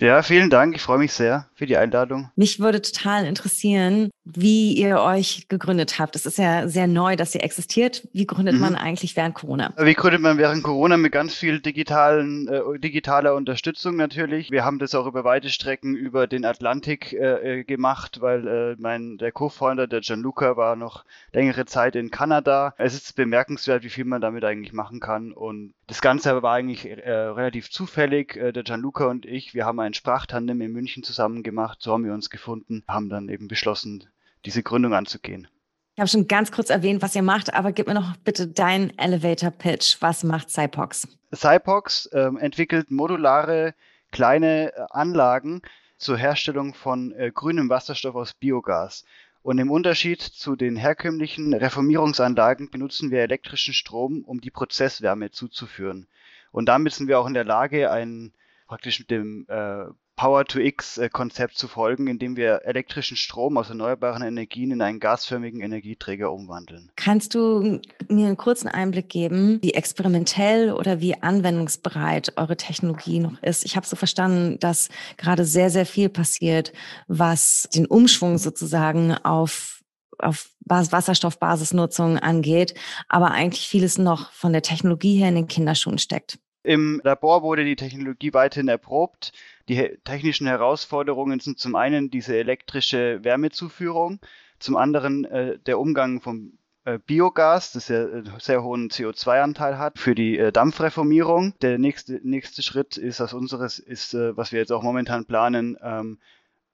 Ja, 0.00 0.22
vielen 0.22 0.48
Dank. 0.48 0.74
Ich 0.74 0.82
freue 0.82 0.98
mich 0.98 1.12
sehr 1.12 1.46
für 1.54 1.66
die 1.66 1.76
Einladung. 1.76 2.30
Mich 2.34 2.58
würde 2.58 2.80
total 2.80 3.26
interessieren, 3.26 4.10
wie 4.24 4.72
ihr 4.72 5.00
euch 5.00 5.46
gegründet 5.48 5.98
habt. 5.98 6.16
Es 6.16 6.24
ist 6.24 6.38
ja 6.38 6.68
sehr 6.68 6.86
neu, 6.86 7.16
dass 7.16 7.34
ihr 7.34 7.44
existiert. 7.44 8.08
Wie 8.14 8.26
gründet 8.26 8.54
mhm. 8.54 8.60
man 8.60 8.74
eigentlich 8.76 9.14
während 9.14 9.34
Corona? 9.34 9.74
Wie 9.76 9.92
gründet 9.92 10.22
man 10.22 10.38
während 10.38 10.62
Corona 10.62 10.96
mit 10.96 11.12
ganz 11.12 11.34
viel 11.34 11.60
digitalen, 11.60 12.48
äh, 12.48 12.78
digitaler 12.78 13.34
Unterstützung 13.34 13.96
natürlich. 13.96 14.50
Wir 14.50 14.64
haben 14.64 14.78
das 14.78 14.94
auch 14.94 15.06
über 15.06 15.24
weite 15.24 15.50
Strecken 15.50 15.94
über 15.94 16.26
den 16.26 16.46
Atlantik 16.46 17.12
äh, 17.12 17.60
äh 17.60 17.64
gemacht, 17.64 18.22
weil 18.22 18.48
äh, 18.48 18.76
mein 18.78 19.18
der 19.18 19.32
Co-Founder, 19.32 19.86
der 19.86 20.00
Gianluca, 20.00 20.56
war 20.56 20.76
noch 20.76 21.04
längere 21.34 21.66
Zeit 21.66 21.94
in 21.94 22.10
Kanada. 22.10 22.74
Es 22.78 22.94
ist 22.94 23.16
bemerkenswert, 23.16 23.84
wie 23.84 23.90
viel 23.90 24.06
man 24.06 24.22
damit 24.22 24.44
eigentlich 24.44 24.72
machen 24.72 25.00
kann. 25.00 25.32
Und 25.32 25.74
das 25.90 26.00
Ganze 26.00 26.40
war 26.40 26.54
eigentlich 26.54 26.86
äh, 26.86 27.10
relativ 27.10 27.68
zufällig. 27.68 28.36
Äh, 28.36 28.52
der 28.52 28.62
Gianluca 28.62 29.06
und 29.06 29.26
ich, 29.26 29.54
wir 29.54 29.66
haben 29.66 29.80
ein 29.80 29.92
Sprachtandem 29.92 30.60
in 30.60 30.70
München 30.70 31.02
zusammen 31.02 31.42
gemacht. 31.42 31.78
So 31.80 31.92
haben 31.92 32.04
wir 32.04 32.14
uns 32.14 32.30
gefunden, 32.30 32.84
haben 32.86 33.08
dann 33.08 33.28
eben 33.28 33.48
beschlossen, 33.48 34.04
diese 34.44 34.62
Gründung 34.62 34.94
anzugehen. 34.94 35.48
Ich 35.96 36.00
habe 36.00 36.08
schon 36.08 36.28
ganz 36.28 36.52
kurz 36.52 36.70
erwähnt, 36.70 37.02
was 37.02 37.16
ihr 37.16 37.22
macht, 37.22 37.52
aber 37.52 37.72
gib 37.72 37.88
mir 37.88 37.94
noch 37.94 38.16
bitte 38.18 38.46
deinen 38.46 38.96
Elevator 38.98 39.50
Pitch. 39.50 39.96
Was 39.98 40.22
macht 40.22 40.48
Cypox? 40.48 41.08
Cypox 41.34 42.06
äh, 42.06 42.30
entwickelt 42.38 42.92
modulare 42.92 43.74
kleine 44.12 44.72
äh, 44.72 44.86
Anlagen 44.90 45.60
zur 45.98 46.16
Herstellung 46.16 46.72
von 46.72 47.10
äh, 47.12 47.32
grünem 47.34 47.68
Wasserstoff 47.68 48.14
aus 48.14 48.32
Biogas. 48.32 49.04
Und 49.42 49.58
im 49.58 49.70
Unterschied 49.70 50.20
zu 50.20 50.54
den 50.54 50.76
herkömmlichen 50.76 51.54
Reformierungsanlagen 51.54 52.70
benutzen 52.70 53.10
wir 53.10 53.20
elektrischen 53.20 53.72
Strom, 53.72 54.22
um 54.24 54.40
die 54.40 54.50
Prozesswärme 54.50 55.30
zuzuführen. 55.30 56.06
Und 56.52 56.68
damit 56.68 56.92
sind 56.92 57.08
wir 57.08 57.18
auch 57.18 57.26
in 57.26 57.34
der 57.34 57.44
Lage, 57.44 57.90
einen 57.90 58.34
praktisch 58.66 58.98
mit 58.98 59.10
dem 59.10 59.46
äh, 59.48 59.86
Power-to-X-Konzept 60.20 61.56
zu 61.56 61.66
folgen, 61.66 62.06
indem 62.06 62.36
wir 62.36 62.66
elektrischen 62.66 63.16
Strom 63.16 63.56
aus 63.56 63.70
erneuerbaren 63.70 64.22
Energien 64.22 64.70
in 64.70 64.82
einen 64.82 65.00
gasförmigen 65.00 65.62
Energieträger 65.62 66.30
umwandeln. 66.30 66.92
Kannst 66.94 67.34
du 67.34 67.80
mir 68.06 68.26
einen 68.26 68.36
kurzen 68.36 68.68
Einblick 68.68 69.08
geben, 69.08 69.60
wie 69.62 69.72
experimentell 69.72 70.74
oder 70.74 71.00
wie 71.00 71.22
anwendungsbereit 71.22 72.34
eure 72.36 72.58
Technologie 72.58 73.20
noch 73.20 73.42
ist? 73.42 73.64
Ich 73.64 73.76
habe 73.76 73.86
so 73.86 73.96
verstanden, 73.96 74.58
dass 74.58 74.90
gerade 75.16 75.46
sehr, 75.46 75.70
sehr 75.70 75.86
viel 75.86 76.10
passiert, 76.10 76.74
was 77.08 77.66
den 77.74 77.86
Umschwung 77.86 78.36
sozusagen 78.36 79.14
auf 79.14 79.78
auf 80.18 80.50
Wasserstoffbasisnutzung 80.66 82.18
angeht, 82.18 82.74
aber 83.08 83.30
eigentlich 83.30 83.66
vieles 83.66 83.96
noch 83.96 84.30
von 84.32 84.52
der 84.52 84.60
Technologie 84.60 85.16
her 85.16 85.30
in 85.30 85.34
den 85.34 85.48
Kinderschuhen 85.48 85.96
steckt. 85.96 86.38
Im 86.62 87.00
Labor 87.04 87.42
wurde 87.42 87.64
die 87.64 87.76
Technologie 87.76 88.34
weiterhin 88.34 88.68
erprobt. 88.68 89.32
Die 89.70 89.98
technischen 90.02 90.48
Herausforderungen 90.48 91.38
sind 91.38 91.60
zum 91.60 91.76
einen 91.76 92.10
diese 92.10 92.36
elektrische 92.36 93.22
Wärmezuführung, 93.22 94.18
zum 94.58 94.74
anderen 94.74 95.24
äh, 95.26 95.60
der 95.60 95.78
Umgang 95.78 96.20
vom 96.20 96.58
äh, 96.84 96.98
Biogas, 96.98 97.70
das 97.70 97.86
ja 97.86 98.04
einen 98.04 98.26
äh, 98.26 98.40
sehr 98.40 98.64
hohen 98.64 98.90
CO2-Anteil 98.90 99.78
hat, 99.78 99.96
für 99.96 100.16
die 100.16 100.36
äh, 100.36 100.50
Dampfreformierung. 100.50 101.54
Der 101.62 101.78
nächste, 101.78 102.20
nächste 102.24 102.62
Schritt 102.62 102.96
ist 102.96 103.20
aus 103.20 103.32
unseres, 103.32 103.78
ist, 103.78 104.12
äh, 104.12 104.36
was 104.36 104.50
wir 104.50 104.58
jetzt 104.58 104.72
auch 104.72 104.82
momentan 104.82 105.24
planen, 105.24 105.78
ähm, 105.80 106.18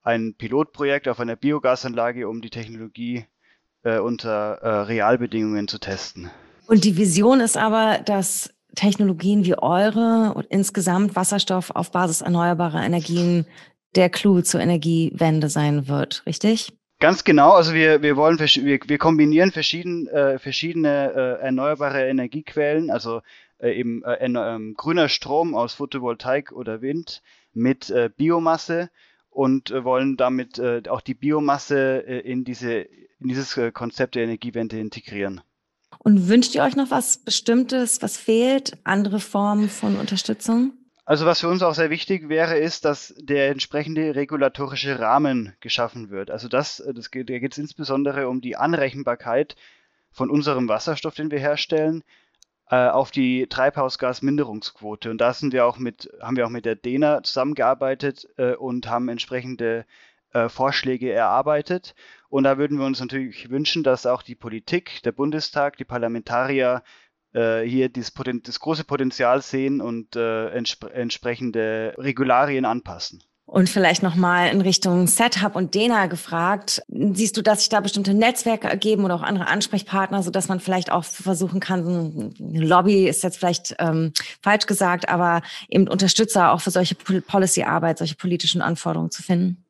ein 0.02 0.32
Pilotprojekt 0.32 1.06
auf 1.06 1.20
einer 1.20 1.36
Biogasanlage, 1.36 2.26
um 2.26 2.40
die 2.40 2.48
Technologie 2.48 3.26
äh, 3.82 3.98
unter 3.98 4.88
Realbedingungen 4.88 5.68
zu 5.68 5.78
testen. 5.78 6.30
Und 6.66 6.84
die 6.84 6.96
Vision 6.96 7.40
ist 7.40 7.58
aber, 7.58 7.98
dass 7.98 8.55
Technologien 8.76 9.44
wie 9.44 9.58
eure 9.58 10.32
und 10.34 10.46
insgesamt 10.46 11.16
Wasserstoff 11.16 11.70
auf 11.72 11.90
Basis 11.90 12.20
erneuerbarer 12.20 12.84
Energien 12.84 13.46
der 13.96 14.10
Clou 14.10 14.42
zur 14.42 14.60
Energiewende 14.60 15.48
sein 15.48 15.88
wird, 15.88 16.22
richtig? 16.26 16.72
Ganz 16.98 17.24
genau, 17.24 17.52
also 17.52 17.74
wir, 17.74 18.00
wir 18.00 18.16
wollen 18.16 18.38
wir, 18.38 18.80
wir 18.86 18.98
kombinieren 18.98 19.52
verschieden, 19.52 20.06
äh, 20.06 20.38
verschiedene 20.38 21.12
äh, 21.12 21.42
erneuerbare 21.44 22.08
Energiequellen, 22.08 22.90
also 22.90 23.20
äh, 23.58 23.78
eben 23.78 24.02
äh, 24.04 24.16
ähm, 24.24 24.74
grüner 24.76 25.08
Strom 25.08 25.54
aus 25.54 25.74
Photovoltaik 25.74 26.52
oder 26.52 26.80
Wind 26.80 27.22
mit 27.52 27.90
äh, 27.90 28.10
Biomasse 28.14 28.90
und 29.30 29.70
äh, 29.70 29.84
wollen 29.84 30.16
damit 30.16 30.58
auch 30.88 31.02
die 31.02 31.14
Biomasse 31.14 31.98
in, 31.98 32.44
diese, 32.44 32.72
in 32.72 33.28
dieses 33.28 33.58
Konzept 33.74 34.14
der 34.14 34.24
Energiewende 34.24 34.78
integrieren. 34.78 35.42
Und 36.06 36.28
wünscht 36.28 36.54
ihr 36.54 36.62
euch 36.62 36.76
noch 36.76 36.92
was 36.92 37.18
Bestimmtes, 37.18 38.00
was 38.00 38.16
fehlt? 38.16 38.78
Andere 38.84 39.18
Formen 39.18 39.68
von 39.68 39.96
Unterstützung? 39.96 40.72
Also 41.04 41.26
was 41.26 41.40
für 41.40 41.48
uns 41.48 41.64
auch 41.64 41.74
sehr 41.74 41.90
wichtig 41.90 42.28
wäre, 42.28 42.56
ist, 42.56 42.84
dass 42.84 43.12
der 43.18 43.50
entsprechende 43.50 44.14
regulatorische 44.14 45.00
Rahmen 45.00 45.56
geschaffen 45.58 46.10
wird. 46.10 46.30
Also 46.30 46.46
das, 46.46 46.80
das 46.94 47.10
geht, 47.10 47.28
da 47.28 47.40
geht 47.40 47.50
es 47.50 47.58
insbesondere 47.58 48.28
um 48.28 48.40
die 48.40 48.56
Anrechenbarkeit 48.56 49.56
von 50.12 50.30
unserem 50.30 50.68
Wasserstoff, 50.68 51.16
den 51.16 51.32
wir 51.32 51.40
herstellen, 51.40 52.04
äh, 52.70 52.86
auf 52.86 53.10
die 53.10 53.48
Treibhausgasminderungsquote. 53.48 55.10
Und 55.10 55.20
da 55.20 55.32
sind 55.32 55.52
wir 55.52 55.66
auch 55.66 55.78
mit, 55.78 56.08
haben 56.22 56.36
wir 56.36 56.46
auch 56.46 56.50
mit 56.50 56.66
der 56.66 56.76
DENA 56.76 57.24
zusammengearbeitet 57.24 58.28
äh, 58.36 58.54
und 58.54 58.88
haben 58.88 59.08
entsprechende 59.08 59.84
äh, 60.32 60.48
Vorschläge 60.48 61.10
erarbeitet. 61.10 61.96
Und 62.28 62.44
da 62.44 62.58
würden 62.58 62.78
wir 62.78 62.86
uns 62.86 63.00
natürlich 63.00 63.50
wünschen, 63.50 63.82
dass 63.82 64.06
auch 64.06 64.22
die 64.22 64.34
Politik, 64.34 65.02
der 65.04 65.12
Bundestag, 65.12 65.76
die 65.76 65.84
Parlamentarier 65.84 66.82
äh, 67.32 67.62
hier 67.62 67.88
das, 67.88 68.12
das, 68.42 68.60
große 68.60 68.84
Potenzial 68.84 69.42
sehen 69.42 69.80
und 69.80 70.16
äh, 70.16 70.48
entsp 70.50 70.84
entsprechende 70.92 71.94
Regularien 71.98 72.64
anpassen. 72.64 73.22
Und 73.48 73.68
vielleicht 73.68 74.02
nochmal 74.02 74.50
in 74.50 74.60
Richtung 74.60 75.06
Setup 75.06 75.54
und 75.54 75.76
Dena 75.76 76.06
gefragt. 76.06 76.82
Siehst 76.88 77.36
du, 77.36 77.42
dass 77.42 77.60
sich 77.60 77.68
da 77.68 77.78
bestimmte 77.78 78.12
Netzwerke 78.12 78.66
ergeben 78.66 79.04
oder 79.04 79.14
auch 79.14 79.22
andere 79.22 79.46
Ansprechpartner, 79.46 80.24
so 80.24 80.32
dass 80.32 80.48
man 80.48 80.58
vielleicht 80.58 80.90
auch 80.90 81.04
versuchen 81.04 81.60
kann, 81.60 82.34
Lobby 82.38 83.06
ist 83.06 83.22
jetzt 83.22 83.36
vielleicht 83.36 83.76
ähm, 83.78 84.12
falsch 84.42 84.66
gesagt, 84.66 85.08
aber 85.08 85.42
eben 85.68 85.86
Unterstützer 85.86 86.50
auch 86.50 86.60
für 86.60 86.72
solche 86.72 86.96
Policy-Arbeit, 86.96 87.98
solche 87.98 88.16
politischen 88.16 88.62
Anforderungen 88.62 89.12
zu 89.12 89.22
finden? 89.22 89.65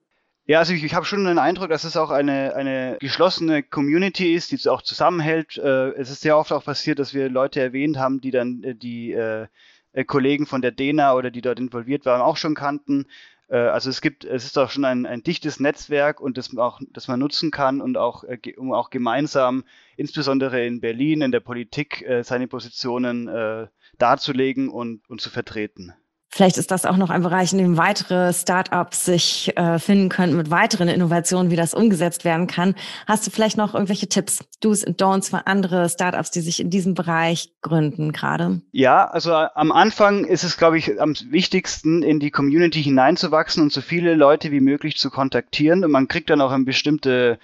Ja, 0.49 0.61
also 0.61 0.73
ich, 0.73 0.85
ich 0.85 0.95
habe 0.95 1.05
schon 1.05 1.25
den 1.25 1.39
Eindruck, 1.39 1.71
dass 1.71 1.83
es 1.83 1.97
auch 1.97 2.11
eine, 2.11 2.55
eine 2.55 2.99
geschlossene 3.01 3.65
Community 3.65 4.33
ist, 4.33 4.53
die 4.53 4.69
auch 4.69 4.83
zusammenhält. 4.83 5.59
Äh, 5.59 5.89
es 5.95 6.09
ist 6.09 6.21
sehr 6.21 6.39
oft 6.39 6.53
auch 6.53 6.65
passiert, 6.65 7.01
dass 7.01 7.15
wir 7.15 7.29
Leute 7.29 7.61
erwähnt 7.61 7.99
haben, 7.99 8.21
die 8.21 8.31
dann 8.31 8.63
äh, 8.63 8.75
die 8.77 9.11
äh, 9.13 9.49
äh 9.93 10.05
Kollegen 10.05 10.47
von 10.47 10.63
der 10.63 10.71
DENA 10.71 11.15
oder 11.15 11.33
die 11.33 11.41
dort 11.41 11.59
involviert 11.59 12.07
waren, 12.07 12.21
auch 12.21 12.37
schon 12.37 12.55
kannten. 12.55 13.07
Äh, 13.49 13.57
also 13.57 13.91
es 13.91 14.01
gibt, 14.01 14.25
es 14.25 14.45
ist 14.45 14.57
auch 14.57 14.71
schon 14.71 14.85
ein, 14.85 15.05
ein 15.05 15.25
dichtes 15.25 15.59
Netzwerk 15.59 16.21
und 16.21 16.39
das 16.39 16.57
auch, 16.57 16.81
das 16.93 17.09
man 17.09 17.19
nutzen 17.19 17.51
kann 17.51 17.81
und 17.81 17.97
auch, 17.97 18.23
äh, 18.23 18.39
um 18.57 18.73
auch 18.73 18.91
gemeinsam, 18.91 19.65
insbesondere 19.97 20.65
in 20.65 20.81
Berlin, 20.81 21.23
in 21.23 21.33
der 21.33 21.41
Politik, 21.41 22.07
seine 22.23 22.47
Positionen 22.47 23.69
darzulegen 23.99 24.69
und, 24.69 25.09
und 25.09 25.21
zu 25.21 25.31
vertreten. 25.31 25.95
Vielleicht 26.29 26.59
ist 26.59 26.71
das 26.71 26.85
auch 26.85 26.97
noch 26.97 27.09
ein 27.09 27.23
Bereich, 27.23 27.53
in 27.53 27.59
dem 27.59 27.79
weitere 27.79 28.33
Startups 28.33 29.07
sich 29.07 29.57
äh, 29.57 29.79
finden 29.79 30.09
könnten 30.09 30.37
mit 30.37 30.51
weiteren 30.51 30.89
Innovationen, 30.89 31.51
wie 31.51 31.57
das 31.57 31.73
umgesetzt 31.73 32.25
werden 32.25 32.47
kann. 32.47 32.75
Hast 33.07 33.27
du 33.27 33.31
vielleicht 33.31 33.57
noch 33.57 33.75
irgendwelche 33.75 34.09
Tipps, 34.09 34.41
Do's 34.61 34.85
und 34.85 35.01
Don'ts 35.01 35.31
für 35.31 35.47
andere 35.47 35.89
Startups, 35.89 36.31
die 36.31 36.41
sich 36.41 36.61
in 36.61 36.69
diesem 36.69 36.95
Bereich 36.95 37.53
gründen 37.63 38.13
gerade? 38.13 38.61
Ja, 38.73 39.07
also 39.07 39.31
äh, 39.31 39.49
am 39.55 39.73
Anfang 39.73 40.25
ist 40.25 40.45
es, 40.45 40.59
glaube 40.59 40.77
ich, 40.79 41.01
am 41.01 41.15
wichtigsten, 41.31 42.03
in 42.03 42.21
die 42.21 42.31
Community 42.31 42.83
hineinzuwachsen 42.83 43.63
und 43.63 43.73
so 43.73 43.81
viele 43.81 44.15
Leute 44.15 44.51
wie 44.51 44.61
möglich 44.61 44.99
zu 44.99 45.11
kontaktieren. 45.11 45.85
Und 45.85 45.91
man 45.91 46.09
kriegt 46.09 46.29
dann 46.29 46.41
auch 46.43 46.51
ein, 46.51 46.65
bestimmte, 46.65 47.39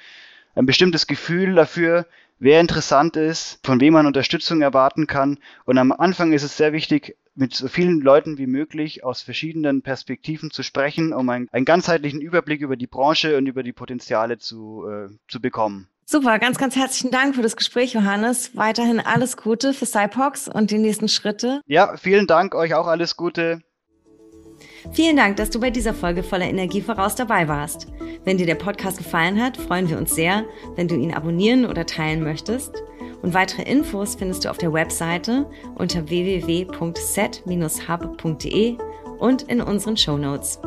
ein 0.54 0.66
bestimmtes 0.66 1.06
Gefühl 1.06 1.54
dafür, 1.54 2.06
wer 2.38 2.60
interessant 2.60 3.16
ist, 3.16 3.60
von 3.64 3.80
wem 3.80 3.94
man 3.94 4.06
Unterstützung 4.06 4.60
erwarten 4.60 5.06
kann. 5.06 5.38
Und 5.64 5.78
am 5.78 5.92
Anfang 5.92 6.32
ist 6.32 6.42
es 6.42 6.56
sehr 6.56 6.72
wichtig, 6.72 7.16
mit 7.34 7.54
so 7.54 7.68
vielen 7.68 8.00
Leuten 8.00 8.38
wie 8.38 8.46
möglich 8.46 9.04
aus 9.04 9.22
verschiedenen 9.22 9.82
Perspektiven 9.82 10.50
zu 10.50 10.62
sprechen, 10.62 11.12
um 11.12 11.28
einen, 11.28 11.48
einen 11.50 11.64
ganzheitlichen 11.64 12.20
Überblick 12.20 12.60
über 12.60 12.76
die 12.76 12.86
Branche 12.86 13.36
und 13.36 13.46
über 13.46 13.62
die 13.62 13.72
Potenziale 13.72 14.38
zu, 14.38 14.86
äh, 14.88 15.08
zu 15.28 15.40
bekommen. 15.40 15.88
Super, 16.04 16.38
ganz, 16.38 16.58
ganz 16.58 16.76
herzlichen 16.76 17.10
Dank 17.10 17.36
für 17.36 17.42
das 17.42 17.56
Gespräch, 17.56 17.94
Johannes. 17.94 18.54
Weiterhin 18.56 19.00
alles 19.00 19.36
Gute 19.36 19.72
für 19.72 19.86
Cypox 19.86 20.48
und 20.48 20.70
die 20.70 20.78
nächsten 20.78 21.08
Schritte. 21.08 21.62
Ja, 21.66 21.96
vielen 21.96 22.26
Dank, 22.26 22.54
euch 22.54 22.74
auch 22.74 22.86
alles 22.86 23.16
Gute. 23.16 23.62
Vielen 24.92 25.16
Dank, 25.16 25.36
dass 25.36 25.50
du 25.50 25.60
bei 25.60 25.70
dieser 25.70 25.94
Folge 25.94 26.22
voller 26.22 26.46
Energie 26.46 26.82
voraus 26.82 27.14
dabei 27.14 27.48
warst. 27.48 27.86
Wenn 28.24 28.36
dir 28.36 28.46
der 28.46 28.56
Podcast 28.56 28.98
gefallen 28.98 29.40
hat, 29.40 29.56
freuen 29.56 29.88
wir 29.88 29.96
uns 29.96 30.14
sehr, 30.14 30.44
wenn 30.76 30.88
du 30.88 30.96
ihn 30.96 31.14
abonnieren 31.14 31.64
oder 31.64 31.86
teilen 31.86 32.22
möchtest. 32.22 32.82
Und 33.22 33.34
weitere 33.34 33.62
Infos 33.62 34.14
findest 34.16 34.44
du 34.44 34.50
auf 34.50 34.58
der 34.58 34.72
Webseite 34.72 35.46
unter 35.76 36.08
www.set-hub.de 36.08 38.76
und 39.18 39.42
in 39.42 39.60
unseren 39.60 39.96
Show 39.96 40.18
Notes. 40.18 40.58